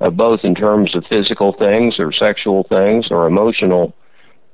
[0.00, 3.92] uh, both in terms of physical things or sexual things or emotional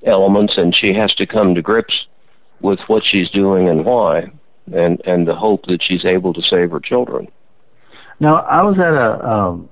[0.07, 2.07] elements, and she has to come to grips
[2.65, 4.31] with what she's doing and why
[4.73, 7.29] and and the hope that she's able to save her children.
[8.19, 9.69] Now, I was at a, um,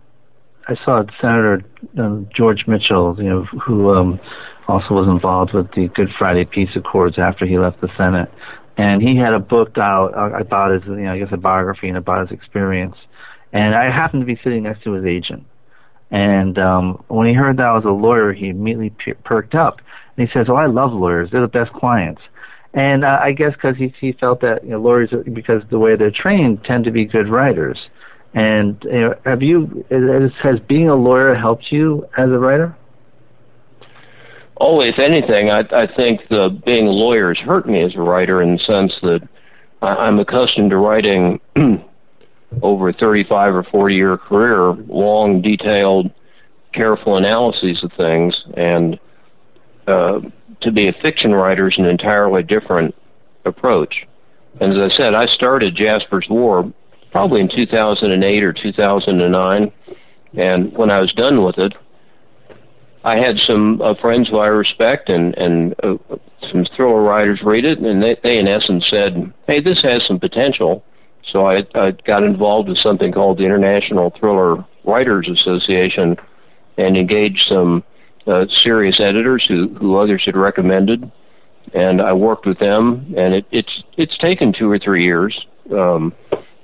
[0.68, 1.62] I saw Senator
[1.98, 4.20] um, George Mitchell, you know, who um,
[4.68, 8.30] also was involved with the Good Friday Peace Accords after he left the Senate,
[8.76, 11.88] and he had a book out uh, about his, you know, I guess a biography
[11.88, 12.96] and about his experience,
[13.52, 15.46] and I happened to be sitting next to his agent,
[16.10, 19.80] and um, when he heard that I was a lawyer, he immediately perked up,
[20.16, 22.20] and he says, "Oh, I love lawyers; they're the best clients."
[22.74, 25.96] And uh, I guess because he he felt that you know, lawyers, because the way
[25.96, 27.78] they're trained, tend to be good writers.
[28.34, 32.74] And you know, have you has, has being a lawyer helped you as a writer?
[34.58, 38.00] Oh, if anything, I, I think the being a lawyer has hurt me as a
[38.00, 39.28] writer in the sense that
[39.82, 41.40] I, I'm accustomed to writing
[42.62, 46.10] over a 35 or 40 year career, long, detailed,
[46.72, 48.98] careful analyses of things, and
[49.86, 50.20] uh,
[50.62, 52.94] to be a fiction writer is an entirely different
[53.44, 54.06] approach.
[54.60, 56.72] And as I said, I started Jasper's War
[57.10, 59.72] probably in 2008 or 2009,
[60.34, 61.74] and when I was done with it,
[63.04, 65.96] I had some uh, friends who I respect and and uh,
[66.50, 70.20] some thriller writers read it, and they, they in essence said, "Hey, this has some
[70.20, 70.84] potential."
[71.30, 76.16] So I, I got involved with something called the International Thriller Writers Association,
[76.78, 77.82] and engaged some
[78.26, 81.10] uh, serious editors who who others had recommended,
[81.74, 85.38] and I worked with them, and it, it's it's taken two or three years
[85.72, 86.14] um,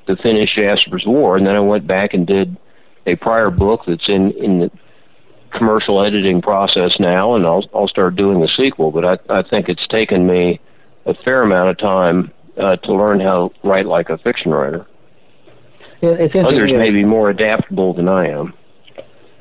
[0.06, 2.56] to finish Jasper's War, and then I went back and did
[3.06, 4.70] a prior book that's in in the
[5.56, 8.90] commercial editing process now, and I'll I'll start doing the sequel.
[8.90, 10.61] But I I think it's taken me
[11.06, 14.86] a fair amount of time uh, to learn how to write like a fiction writer.
[16.02, 18.54] Yeah, it's Others may be more adaptable than I am.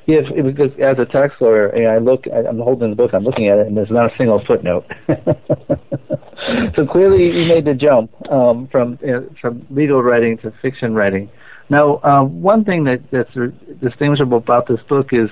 [0.08, 3.58] Yes, because as a tax lawyer, I look, I'm holding the book, I'm looking at
[3.58, 4.86] it, and there's not a single footnote.
[6.76, 11.30] so clearly, you made the jump um, from uh, from legal writing to fiction writing.
[11.70, 13.34] Now, uh, one thing that that's
[13.82, 15.30] distinguishable about this book is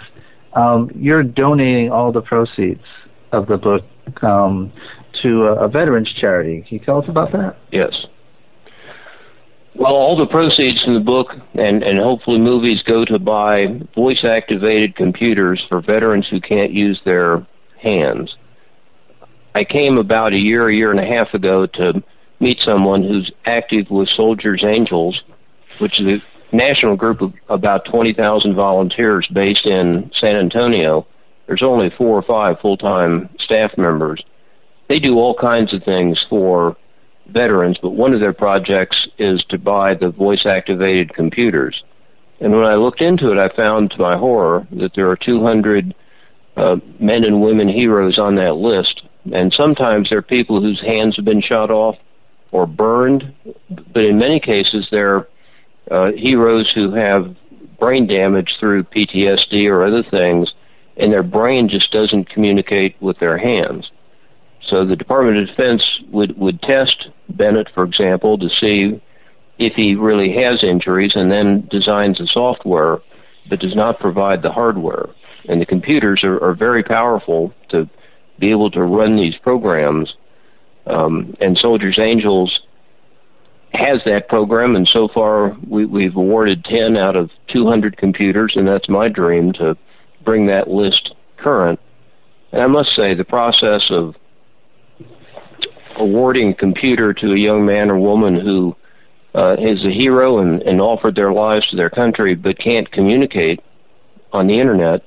[0.56, 2.84] um, you're donating all the proceeds
[3.32, 3.84] of the book
[4.24, 4.74] um,
[5.22, 6.66] to a, a veterans charity.
[6.68, 7.56] Can you tell us about that?
[7.72, 7.94] Yes.
[9.78, 14.24] Well, all the proceeds from the book and, and hopefully movies go to buy voice
[14.24, 17.46] activated computers for veterans who can't use their
[17.78, 18.36] hands.
[19.54, 22.02] I came about a year, a year and a half ago to
[22.40, 25.22] meet someone who's active with Soldiers Angels,
[25.80, 31.06] which is a national group of about 20,000 volunteers based in San Antonio.
[31.48, 34.24] There's only four or five full time staff members.
[34.88, 36.78] They do all kinds of things for
[37.28, 41.84] veterans, but one of their projects is to buy the voice activated computers.
[42.40, 45.96] And when I looked into it, I found to my horror that there are 200
[46.58, 49.02] uh, men and women heroes on that list.
[49.34, 51.96] And sometimes they're people whose hands have been shot off
[52.52, 53.34] or burned,
[53.94, 55.28] but in many cases they're
[55.90, 57.36] uh, heroes who have
[57.80, 60.54] brain damage through PTSD or other things,
[60.98, 63.90] and their brain just doesn't communicate with their hands.
[64.68, 69.02] So the Department of Defense would, would test Bennett, for example, to see
[69.58, 73.00] if he really has injuries and then designs the software
[73.50, 75.08] but does not provide the hardware.
[75.48, 77.88] And the computers are, are very powerful to
[78.40, 80.14] be able to run these programs.
[80.88, 82.60] Um, and Soldiers Angels
[83.74, 88.68] has that program, and so far we, we've awarded 10 out of 200 computers, and
[88.68, 89.78] that's my dream to
[90.24, 91.80] bring that list current.
[92.52, 94.16] And I must say, the process of
[95.98, 98.76] awarding a computer to a young man or woman who
[99.34, 103.60] uh, is a hero and, and offered their lives to their country but can't communicate
[104.32, 105.02] on the internet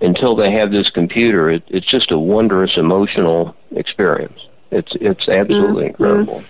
[0.00, 1.50] until they have this computer.
[1.50, 4.38] It, it's just a wondrous emotional experience.
[4.70, 6.02] It's it's absolutely mm-hmm.
[6.02, 6.44] incredible.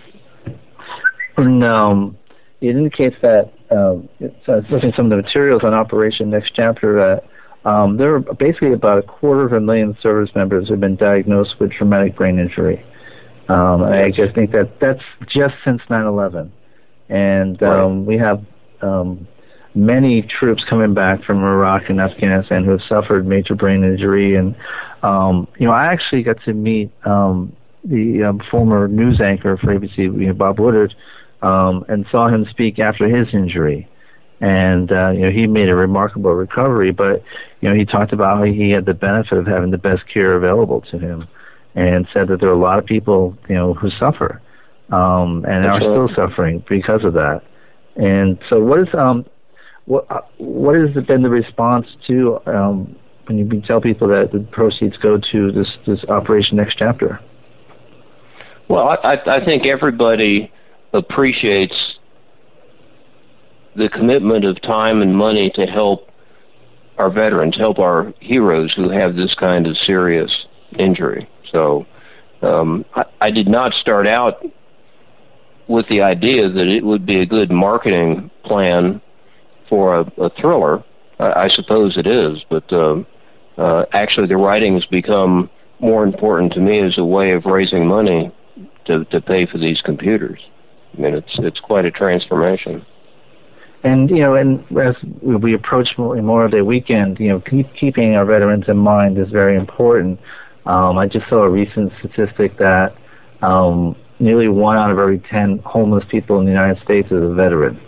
[1.36, 2.18] And um,
[2.60, 6.52] it indicates that um, it's, uh, looking at some of the materials on Operation Next
[6.54, 7.20] Chapter
[7.64, 10.80] that um, there are basically about a quarter of a million service members who have
[10.80, 12.84] been diagnosed with traumatic brain injury.
[13.50, 16.50] Um, I just think that that's just since 9/11,
[17.08, 18.44] and um, we have
[18.80, 19.26] um,
[19.74, 24.36] many troops coming back from Iraq and Afghanistan who have suffered major brain injury.
[24.36, 24.54] And
[25.02, 29.66] um, you know, I actually got to meet um, the um, former news anchor for
[29.66, 30.92] ABC, you know, Bob Woodruff,
[31.42, 33.88] um, and saw him speak after his injury.
[34.40, 36.92] And uh, you know, he made a remarkable recovery.
[36.92, 37.24] But
[37.60, 40.34] you know, he talked about how he had the benefit of having the best care
[40.34, 41.26] available to him
[41.74, 44.40] and said that there are a lot of people, you know, who suffer
[44.90, 47.42] um, and are still suffering because of that.
[47.96, 49.24] And so, what is um,
[49.84, 52.96] what uh, what has been the response to um,
[53.26, 57.20] when you tell people that the proceeds go to this this Operation Next Chapter?
[58.68, 60.52] Well, I, I think everybody
[60.92, 61.74] appreciates
[63.74, 66.08] the commitment of time and money to help
[66.98, 70.30] our veterans, help our heroes who have this kind of serious
[70.78, 71.28] injury.
[71.52, 71.86] So
[72.42, 74.44] um, I, I did not start out
[75.68, 79.00] with the idea that it would be a good marketing plan
[79.68, 80.82] for a, a thriller.
[81.18, 83.06] I, I suppose it is, but um,
[83.56, 87.86] uh, actually the writing has become more important to me as a way of raising
[87.86, 88.32] money
[88.86, 90.40] to, to pay for these computers.
[90.96, 92.84] I mean, it's it's quite a transformation.
[93.82, 98.24] And you know, and as we approach Memorial Day weekend, you know, keep, keeping our
[98.24, 100.20] veterans in mind is very important.
[100.66, 102.96] Um, I just saw a recent statistic that
[103.42, 107.34] um, nearly one out of every 10 homeless people in the United States is a
[107.34, 107.80] veteran.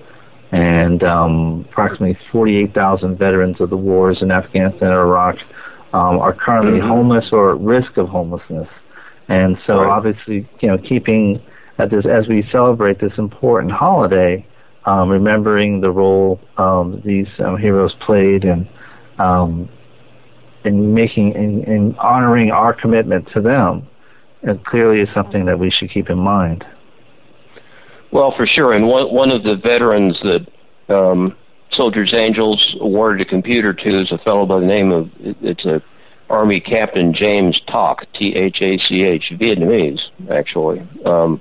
[0.50, 5.36] And um, approximately 48,000 veterans of the wars in Afghanistan and Iraq
[5.92, 6.88] um, are currently mm-hmm.
[6.88, 8.68] homeless or at risk of homelessness.
[9.28, 9.90] And so, right.
[9.90, 11.42] obviously, you know, keeping
[11.78, 14.46] at this as we celebrate this important holiday,
[14.84, 18.68] um, remembering the role um, these um, heroes played and
[19.18, 19.68] um,
[20.64, 23.86] in making in, in honoring our commitment to them
[24.42, 26.64] it clearly is something that we should keep in mind.
[28.10, 28.72] Well, for sure.
[28.72, 31.36] And one one of the veterans that um,
[31.72, 35.82] Soldiers Angels awarded a computer to is a fellow by the name of it's a
[36.28, 40.00] Army Captain James Thach, T H A C H, Vietnamese
[40.30, 40.86] actually.
[41.06, 41.40] Um,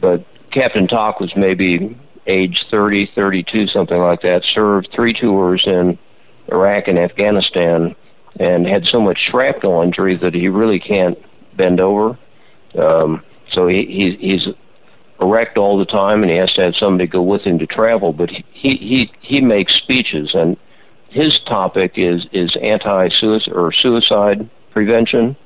[0.00, 4.42] but Captain Thach was maybe age 30, 32, something like that.
[4.54, 5.98] Served three tours in
[6.48, 7.94] Iraq and Afghanistan,
[8.40, 11.18] and had so much shrapnel injury that he really can't
[11.56, 12.18] bend over.
[12.78, 13.22] Um,
[13.52, 14.54] so he, he he's
[15.20, 18.12] erect all the time, and he has to have somebody go with him to travel.
[18.12, 20.56] But he he he makes speeches, and
[21.08, 25.36] his topic is is anti suicide or suicide prevention.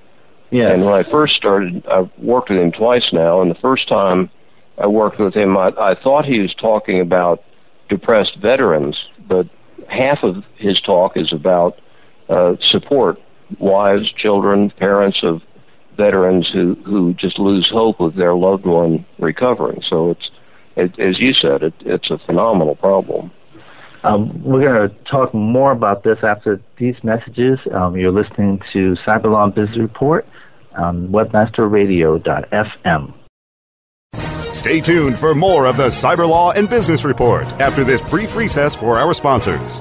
[0.51, 0.71] Yeah.
[0.71, 4.31] And when I first started, I've worked with him twice now, and the first time
[4.79, 7.43] I worked with him, I, I thought he was talking about
[7.91, 8.97] depressed veterans,
[9.29, 9.47] but
[9.89, 11.79] half of his talk is about
[12.29, 13.19] uh, support
[13.59, 15.43] wives, children, parents of
[15.97, 19.83] veterans who who just lose hope of their loved one recovering.
[19.89, 20.31] So it's
[20.77, 23.33] it, as you said, it, it's a phenomenal problem.
[24.05, 27.59] Um, we're going to talk more about this after these messages.
[27.75, 30.25] Um, you're listening to Cyberlaw and Business Report
[30.77, 33.15] on webmasterradio.fm.
[34.53, 38.99] Stay tuned for more of the Cyberlaw and Business Report after this brief recess for
[38.99, 39.81] our sponsors.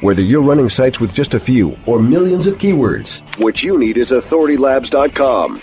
[0.00, 3.96] Whether you're running sites with just a few or millions of keywords, what you need
[3.96, 5.62] is authoritylabs.com.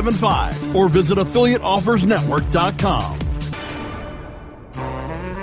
[0.00, 3.29] 0175 or visit affiliateoffersnetwork.com.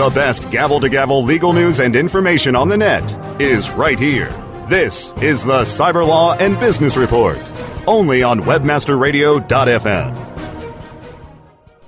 [0.00, 3.04] The best gavel to gavel legal news and information on the net
[3.38, 4.32] is right here.
[4.66, 7.38] This is the Cyberlaw and Business Report,
[7.86, 10.16] only on WebmasterRadio.fm.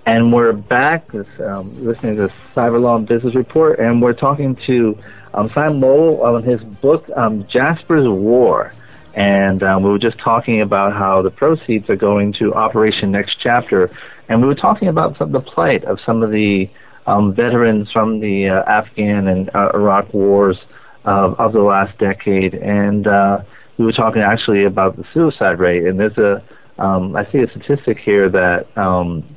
[0.05, 4.99] And we're back um, listening to Cyberlaw and Business Report, and we're talking to
[5.33, 8.75] um, Simon Lowell on his book, um, Jasper's War.
[9.15, 13.39] And um, we were just talking about how the proceeds are going to Operation Next
[13.43, 13.91] Chapter,
[14.29, 16.69] and we were talking about some, the plight of some of the
[17.07, 20.59] um, veterans from the uh, Afghan and uh, Iraq wars
[21.05, 23.39] uh, of the last decade, and uh,
[23.79, 25.85] we were talking actually about the suicide rate.
[25.85, 26.43] And there's a,
[26.79, 29.37] um, I see a statistic here that um,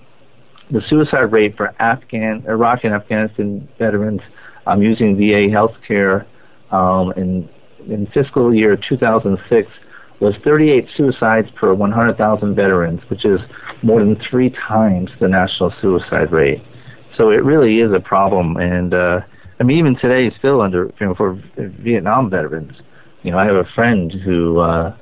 [0.69, 4.21] the suicide rate for Afghan, Iraq, and Afghanistan veterans
[4.67, 6.25] um, using VA healthcare
[6.71, 7.49] um, in
[7.87, 9.69] in fiscal year 2006
[10.19, 13.39] was 38 suicides per 100,000 veterans, which is
[13.83, 16.63] more than three times the national suicide rate.
[17.17, 19.21] So it really is a problem, and uh,
[19.59, 22.73] I mean, even today, still under you know, for Vietnam veterans.
[23.23, 24.95] You know, I have a friend who, uh,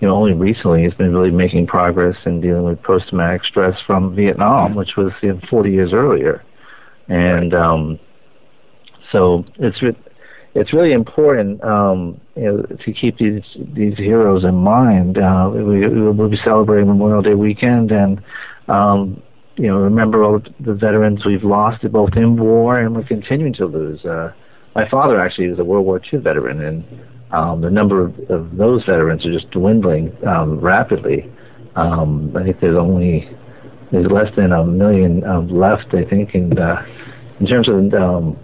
[0.00, 4.14] you know, only recently has been really making progress in dealing with post-traumatic stress from
[4.14, 6.42] Vietnam, which was you know, 40 years earlier,
[7.08, 7.98] and um,
[9.10, 9.98] so it's re-
[10.54, 13.42] it's really important um, you know, to keep these
[13.74, 15.18] these heroes in mind.
[15.18, 18.22] Uh, we, we'll be celebrating Memorial Day weekend, and
[18.68, 19.22] um,
[19.56, 23.66] you know, remember all the veterans we've lost both in war and we're continuing to
[23.66, 24.04] lose.
[24.04, 24.32] Uh,
[24.74, 26.84] my father actually was a World War II veteran, and
[27.32, 31.32] um, the number of, of those veterans are just dwindling um, rapidly.
[31.74, 33.28] Um, I think there's only
[33.90, 35.94] there's less than a million um, left.
[35.94, 36.82] I think, and uh,
[37.40, 38.36] in terms of um,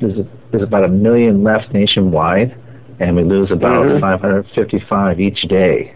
[0.00, 2.54] there's a, there's about a million left nationwide,
[3.00, 4.00] and we lose about mm-hmm.
[4.00, 5.94] 555 each day.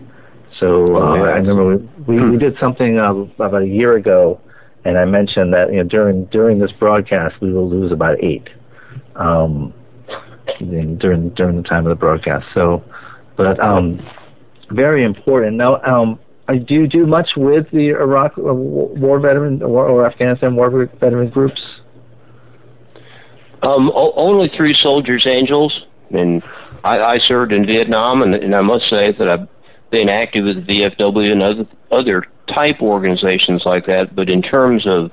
[0.61, 4.41] So uh, oh, I remember we, we, we did something uh, about a year ago,
[4.85, 8.49] and I mentioned that you know during during this broadcast we will lose about eight
[9.17, 9.73] um,
[10.59, 12.47] during during the time of the broadcast.
[12.55, 12.85] So,
[13.37, 14.01] but um,
[14.71, 15.57] very important.
[15.57, 16.19] Now, um,
[16.49, 21.31] do you do much with the Iraq uh, war veteran or, or Afghanistan war veteran
[21.31, 21.61] groups?
[23.63, 26.43] Um, o- only three Soldiers Angels, and
[26.85, 29.49] I, I served in Vietnam, and, and I must say that I've
[29.91, 34.15] been active with the VFW and other other type organizations like that.
[34.15, 35.11] But in terms of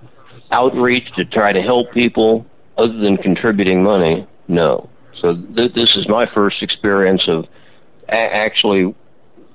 [0.51, 2.45] outreach to try to help people,
[2.77, 4.89] other than contributing money, no.
[5.19, 7.45] So th- this is my first experience of
[8.09, 8.93] a- actually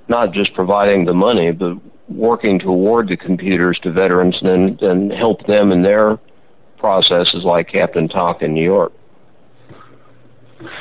[0.07, 1.77] not just providing the money, but
[2.09, 6.17] working to award the computers to veterans and and help them in their
[6.77, 8.93] processes, like Captain Thach in New York.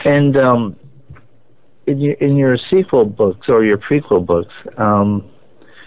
[0.05, 0.77] And um,
[1.87, 5.29] in your in your sequel books or your prequel books, um,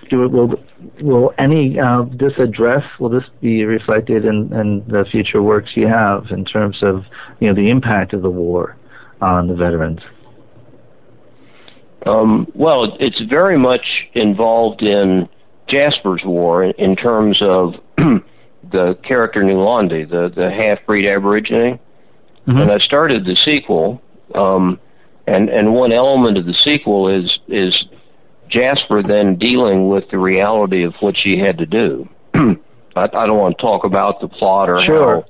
[0.09, 0.55] do it will
[1.01, 5.87] will any uh, this address will this be reflected in, in the future works you
[5.87, 7.03] have in terms of
[7.39, 8.77] you know the impact of the war
[9.21, 9.99] on the veterans?
[12.05, 15.27] Um, well, it's very much involved in
[15.67, 21.79] Jasper's War in, in terms of the character Nulandi, the the half breed Aborigine.
[22.47, 22.57] Mm-hmm.
[22.57, 24.01] And I started the sequel,
[24.33, 24.79] um,
[25.27, 27.75] and and one element of the sequel is is
[28.49, 32.09] Jasper then dealing with the reality of what she had to do.
[32.33, 32.57] I,
[32.95, 35.23] I don't want to talk about the plot or sure, how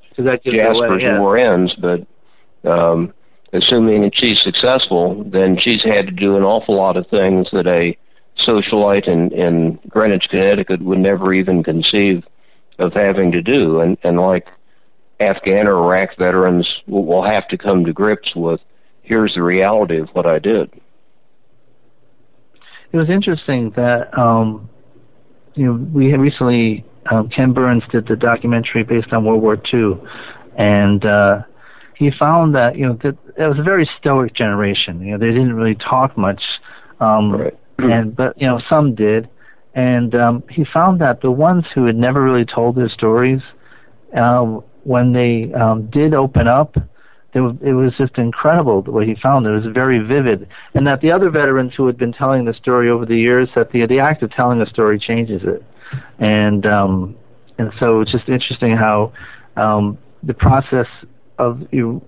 [0.54, 1.20] Jasper's away, yeah.
[1.20, 2.08] war ends, but
[2.70, 3.14] um,
[3.54, 7.68] assuming that she's successful, then she's had to do an awful lot of things that
[7.68, 7.98] a
[8.48, 12.24] socialite in, in Greenwich, Connecticut would never even conceive
[12.78, 13.82] of having to do.
[13.82, 14.48] And, and like
[15.20, 18.62] Afghan or Iraq veterans will, will have to come to grips with
[19.02, 20.72] here's the reality of what I did.
[22.92, 24.70] It was interesting that um,
[25.56, 29.62] you know we had recently um, Ken Burns did the documentary based on World War
[29.74, 30.00] II,
[30.58, 31.44] and uh,
[31.96, 35.02] he found that you know that it was a very stoic generation.
[35.02, 36.42] You know, they didn't really talk much,
[37.00, 37.58] um, right.
[37.78, 39.30] and but you know some did,
[39.76, 43.42] and um, he found that the ones who had never really told their stories,
[44.16, 46.76] um, when they um, did open up,
[47.34, 47.42] it
[47.74, 49.46] was, just incredible what he found.
[49.46, 52.90] It was very vivid, and that the other veterans who had been telling the story
[52.90, 55.64] over the years, that the the act of telling a story changes it,
[56.18, 57.16] and um,
[57.58, 59.14] and so it's just interesting how
[59.58, 60.88] um, the process
[61.38, 62.02] of you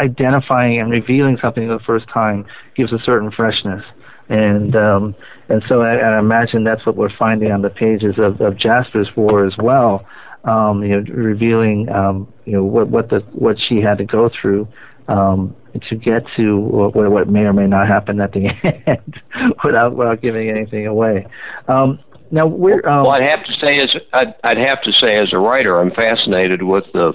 [0.00, 3.84] identifying and revealing something for the first time gives a certain freshness.
[4.28, 5.14] And um,
[5.48, 9.08] and so I, I imagine that's what we're finding on the pages of, of Jasper's
[9.16, 10.06] War as well.
[10.44, 14.28] Um, you know, revealing um, you know what what the what she had to go
[14.28, 14.68] through
[15.08, 15.54] um,
[15.88, 18.46] to get to what, what may or may not happen at the
[18.86, 19.22] end,
[19.64, 21.26] without without giving anything away.
[21.68, 21.98] Um,
[22.30, 25.32] now, we're um, well, I'd have to say as I'd, I'd have to say as
[25.32, 27.12] a writer, I'm fascinated with the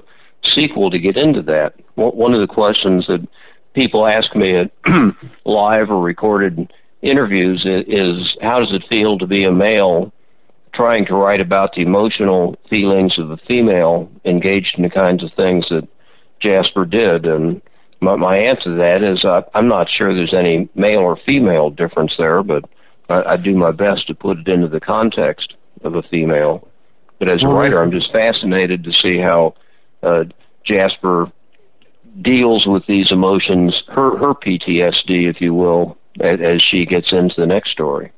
[0.56, 1.74] sequel to get into that.
[1.96, 3.28] One of the questions that
[3.74, 4.72] people ask me at
[5.46, 6.72] live or recorded
[7.02, 10.14] interviews is how does it feel to be a male
[10.80, 15.30] trying to write about the emotional feelings of a female engaged in the kinds of
[15.34, 15.86] things that
[16.40, 17.26] Jasper did?
[17.26, 17.62] And
[18.00, 21.70] my, my answer to that is I, I'm not sure there's any male or female
[21.70, 22.64] difference there, but
[23.10, 26.66] I, I do my best to put it into the context of a female.
[27.20, 29.56] But as a writer, I'm just fascinated to see how
[30.02, 30.24] uh,
[30.64, 31.30] Jasper
[32.22, 37.36] deals with these emotions, her her PTSD, if you will, as, as she gets into
[37.38, 38.14] the next story.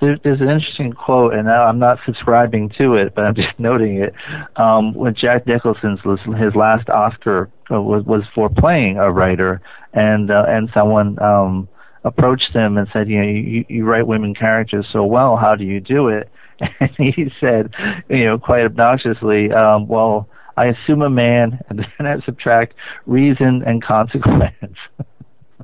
[0.00, 3.96] There, there's an interesting quote, and I'm not subscribing to it, but I'm just noting
[3.98, 4.14] it.
[4.56, 6.00] Um, when Jack Nicholson's
[6.38, 9.60] his last Oscar uh, was was for playing a writer,
[9.92, 11.68] and uh, and someone um,
[12.04, 15.36] approached him and said, you know, you, you write women characters so well.
[15.36, 16.30] How do you do it?
[16.80, 17.74] And he said,
[18.08, 20.26] you know, quite obnoxiously, um, well
[20.56, 22.74] I assume a man, and then I subtract
[23.06, 24.76] reason and consequence.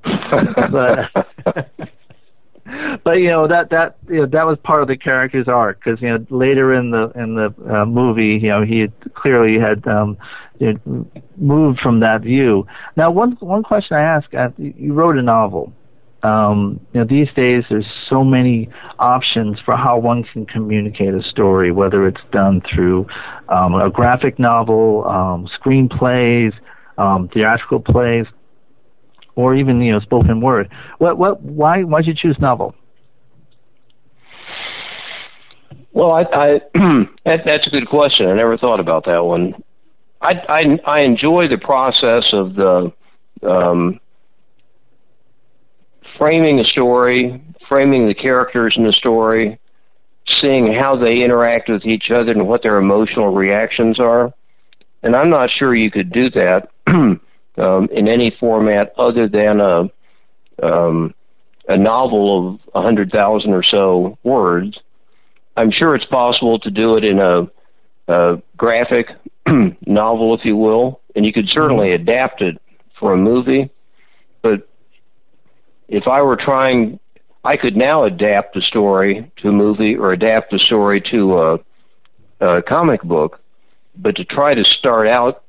[0.02, 1.10] but
[3.04, 6.00] but you know that that you know that was part of the character's arc because
[6.00, 10.16] you know later in the in the uh, movie you know he clearly had um
[10.58, 11.06] you know,
[11.36, 12.66] moved from that view.
[12.96, 15.72] Now one one question I ask uh, you wrote a novel
[16.22, 21.22] um, you know, these days there's so many options for how one can communicate a
[21.22, 23.06] story, whether it's done through
[23.48, 26.52] um, a graphic novel, um, screenplays,
[26.96, 28.26] um, theatrical plays,
[29.36, 30.70] or even you know spoken word.
[30.98, 32.74] What what why why did you choose novel?
[35.92, 36.60] Well, I, I
[37.24, 38.28] that, that's a good question.
[38.28, 39.54] I never thought about that one.
[40.20, 42.92] I I, I enjoy the process of the
[43.42, 44.00] um,
[46.18, 49.58] framing a story, framing the characters in the story,
[50.40, 54.32] seeing how they interact with each other and what their emotional reactions are.
[55.02, 56.68] And I'm not sure you could do that
[57.58, 59.90] um, in any format other than a
[60.62, 61.14] um,
[61.68, 64.78] a novel of a hundred thousand or so words.
[65.56, 67.50] I'm sure it's possible to do it in a,
[68.08, 69.08] a graphic
[69.86, 72.60] novel, if you will, and you could certainly adapt it
[72.98, 73.70] for a movie.
[74.40, 74.68] But
[75.88, 76.98] if I were trying,
[77.44, 81.58] I could now adapt a story to a movie or adapt a story to a,
[82.40, 83.40] a comic book.
[83.96, 85.44] But to try to start out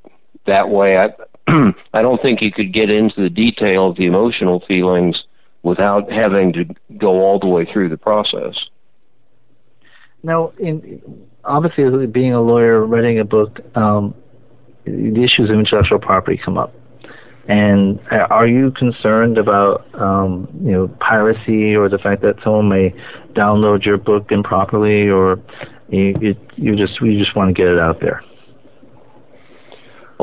[0.46, 1.12] that way, I,
[1.48, 5.24] I don't think you could get into the detail of the emotional feelings
[5.64, 6.66] without having to
[6.98, 8.56] go all the way through the process.
[10.24, 11.02] Now, in,
[11.44, 14.14] obviously, being a lawyer, writing a book, um,
[14.86, 16.74] the issues of intellectual property come up.
[17.48, 22.70] And uh, are you concerned about um, you know piracy or the fact that someone
[22.70, 22.96] may
[23.34, 25.42] download your book improperly, or
[25.90, 28.24] you you, you just you just want to get it out there?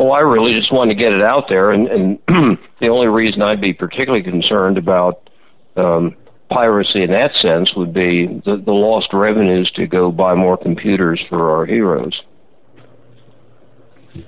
[0.00, 2.18] Oh, I really just want to get it out there, and, and
[2.80, 5.28] the only reason I'd be particularly concerned about
[5.76, 6.16] um,
[6.48, 11.20] piracy in that sense would be the, the lost revenues to go buy more computers
[11.28, 12.18] for our heroes.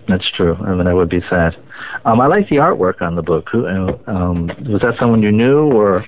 [0.08, 0.56] That's true.
[0.56, 1.56] I mean, that would be sad.
[2.04, 3.48] Um, I like the artwork on the book.
[3.50, 3.66] Who,
[4.06, 6.04] um, was that someone you knew, or?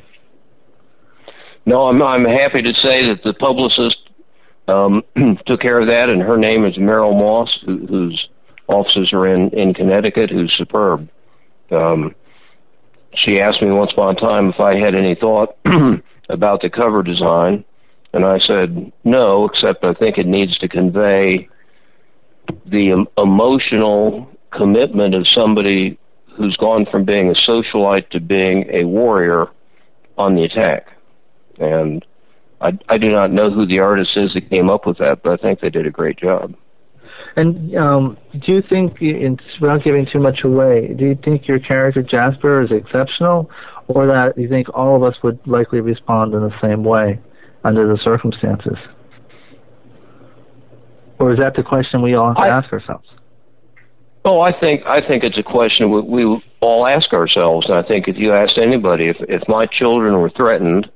[1.64, 3.96] No, I'm I'm happy to say that the publicist
[4.68, 5.02] um,
[5.46, 8.28] took care of that, and her name is Meryl Moss, who, whose
[8.66, 10.30] offices are in in Connecticut.
[10.30, 11.08] Who's superb.
[11.70, 12.14] Um,
[13.14, 15.56] she asked me once upon a time if I had any thought
[16.28, 17.64] about the cover design,
[18.12, 21.48] and I said no, except I think it needs to convey
[22.66, 25.98] the emotional commitment of somebody
[26.36, 29.46] who's gone from being a socialite to being a warrior
[30.18, 30.88] on the attack.
[31.58, 32.04] And
[32.60, 35.32] I, I do not know who the artist is that came up with that, but
[35.32, 36.54] I think they did a great job.
[37.36, 38.16] And um,
[38.46, 39.00] do you think,
[39.60, 43.50] without giving too much away, do you think your character Jasper is exceptional,
[43.88, 47.18] or that you think all of us would likely respond in the same way
[47.64, 48.76] under the circumstances?
[51.18, 53.08] Or is that the question we all have to I, ask ourselves?
[54.24, 57.82] Oh, I think I think it's a question we, we all ask ourselves, and I
[57.82, 60.88] think if you asked anybody, if if my children were threatened,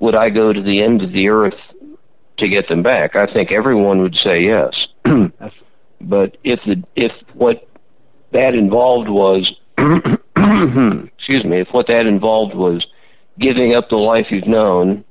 [0.00, 1.58] would I go to the end of the earth
[2.38, 3.16] to get them back?
[3.16, 4.74] I think everyone would say yes.
[6.00, 7.68] but if the if what
[8.32, 12.84] that involved was excuse me, if what that involved was
[13.38, 15.04] giving up the life you've known,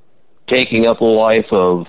[0.47, 1.87] taking up a life of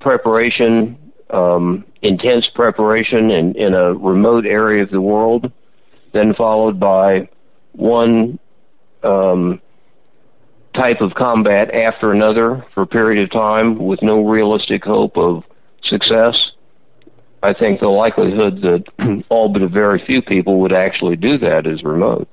[0.00, 0.96] preparation,
[1.30, 5.50] um, intense preparation in, in a remote area of the world,
[6.12, 7.28] then followed by
[7.72, 8.38] one
[9.02, 9.60] um,
[10.74, 15.42] type of combat after another for a period of time with no realistic hope of
[15.88, 16.34] success,
[17.42, 21.66] I think the likelihood that all but a very few people would actually do that
[21.66, 22.28] is remote.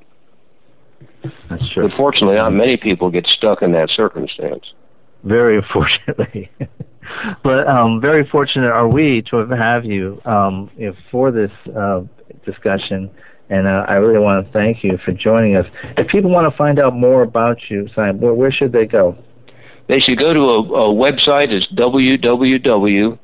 [1.49, 1.87] That's true.
[1.87, 4.63] But fortunately, not many people get stuck in that circumstance.
[5.23, 6.49] Very unfortunately.
[7.43, 10.69] but um, very fortunate are we to have you um,
[11.11, 12.01] for this uh,
[12.45, 13.09] discussion.
[13.49, 15.65] And uh, I really want to thank you for joining us.
[15.97, 19.17] If people want to find out more about you, Simon, where, where should they go?
[19.87, 21.49] They should go to a, a website.
[21.49, 23.19] It's www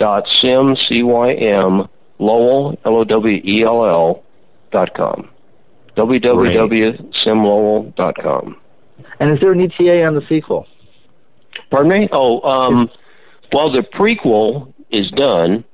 [0.00, 1.86] dot Cym c y m
[2.18, 4.24] lowell l o w e l l
[4.72, 5.28] dot com
[5.96, 8.56] www.cymlowell dot com.
[9.20, 10.66] And is there an ETA on the sequel?
[11.70, 12.08] Pardon me?
[12.10, 12.90] Oh, um,
[13.52, 15.64] well, the prequel is done.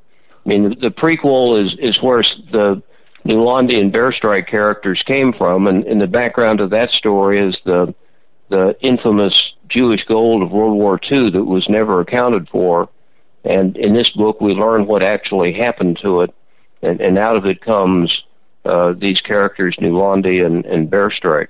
[0.44, 2.22] I mean, the, the prequel is is where
[2.52, 2.82] the
[3.24, 7.94] Nulandi and Bearstrike characters came from, and in the background of that story is the
[8.48, 9.34] the infamous
[9.68, 12.88] Jewish gold of World War II that was never accounted for
[13.46, 16.34] and in this book, we learn what actually happened to it,
[16.82, 18.22] and, and out of it comes
[18.64, 21.48] uh, these characters, Nulandi and, and Bearstrike.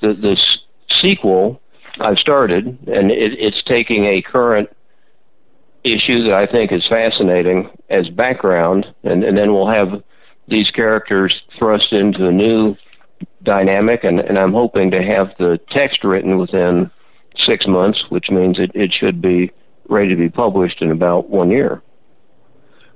[0.00, 0.58] The, this
[1.02, 1.60] sequel
[2.00, 4.70] I've started, and it, it's taking a current
[5.84, 10.02] issue that I think is fascinating as background, and, and then we'll have
[10.48, 12.76] these characters thrust into a new
[13.42, 16.90] dynamic, and, and I'm hoping to have the text written within
[17.44, 19.52] six months, which means it, it should be
[19.90, 21.82] ready to be published in about one year.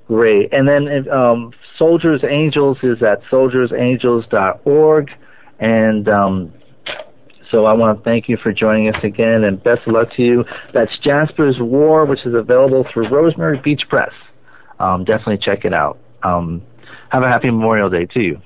[0.06, 0.52] Great.
[0.52, 5.10] And then um, Soldiers Angels is at soldiersangels.org.
[5.58, 6.52] And um,
[7.50, 10.22] so I want to thank you for joining us again, and best of luck to
[10.22, 10.44] you.
[10.72, 14.10] That's Jasper's War, which is available through Rosemary Beach Press.
[14.80, 15.98] Um, definitely check it out.
[16.22, 16.62] Um,
[17.10, 18.40] have a happy Memorial Day to you.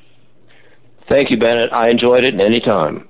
[1.09, 1.73] Thank you, Bennett.
[1.73, 3.09] I enjoyed it anytime.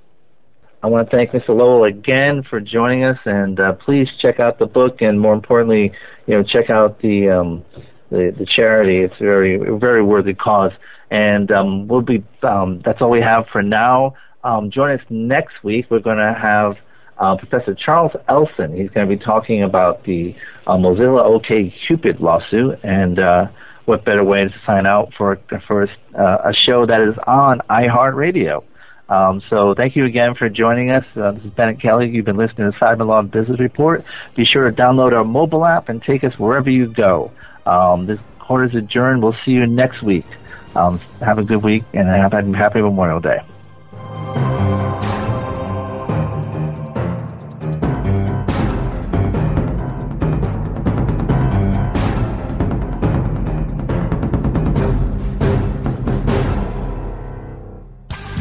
[0.83, 1.49] I want to thank Mr.
[1.49, 5.93] Lowell again for joining us, and uh, please check out the book, and more importantly,
[6.27, 7.65] you know, check out the um,
[8.11, 8.99] the, the charity.
[8.99, 10.71] It's a very very worthy cause,
[11.11, 12.25] and um, we'll be.
[12.43, 14.15] Um, that's all we have for now.
[14.45, 15.87] Um, join us next week.
[15.91, 16.77] We're going to have
[17.19, 18.77] uh, Professor Charles Elson.
[18.77, 20.37] He's going to be talking about the
[20.69, 23.47] uh, Mozilla OK Cupid lawsuit, and uh,
[23.87, 28.63] what better way to sign out for for uh, a show that is on iHeartRadio.
[29.09, 31.05] Um, so thank you again for joining us.
[31.17, 32.11] Uh, this is Bennett Kelly.
[32.11, 34.05] You've been listening to Cyber Law Business Report.
[34.35, 37.33] Be sure to download our mobile app and take us wherever you go.
[37.65, 39.23] Um, this court is adjourned.
[39.23, 40.27] We'll see you next week.
[40.77, 43.41] Um, have a good week and have a happy Memorial Day.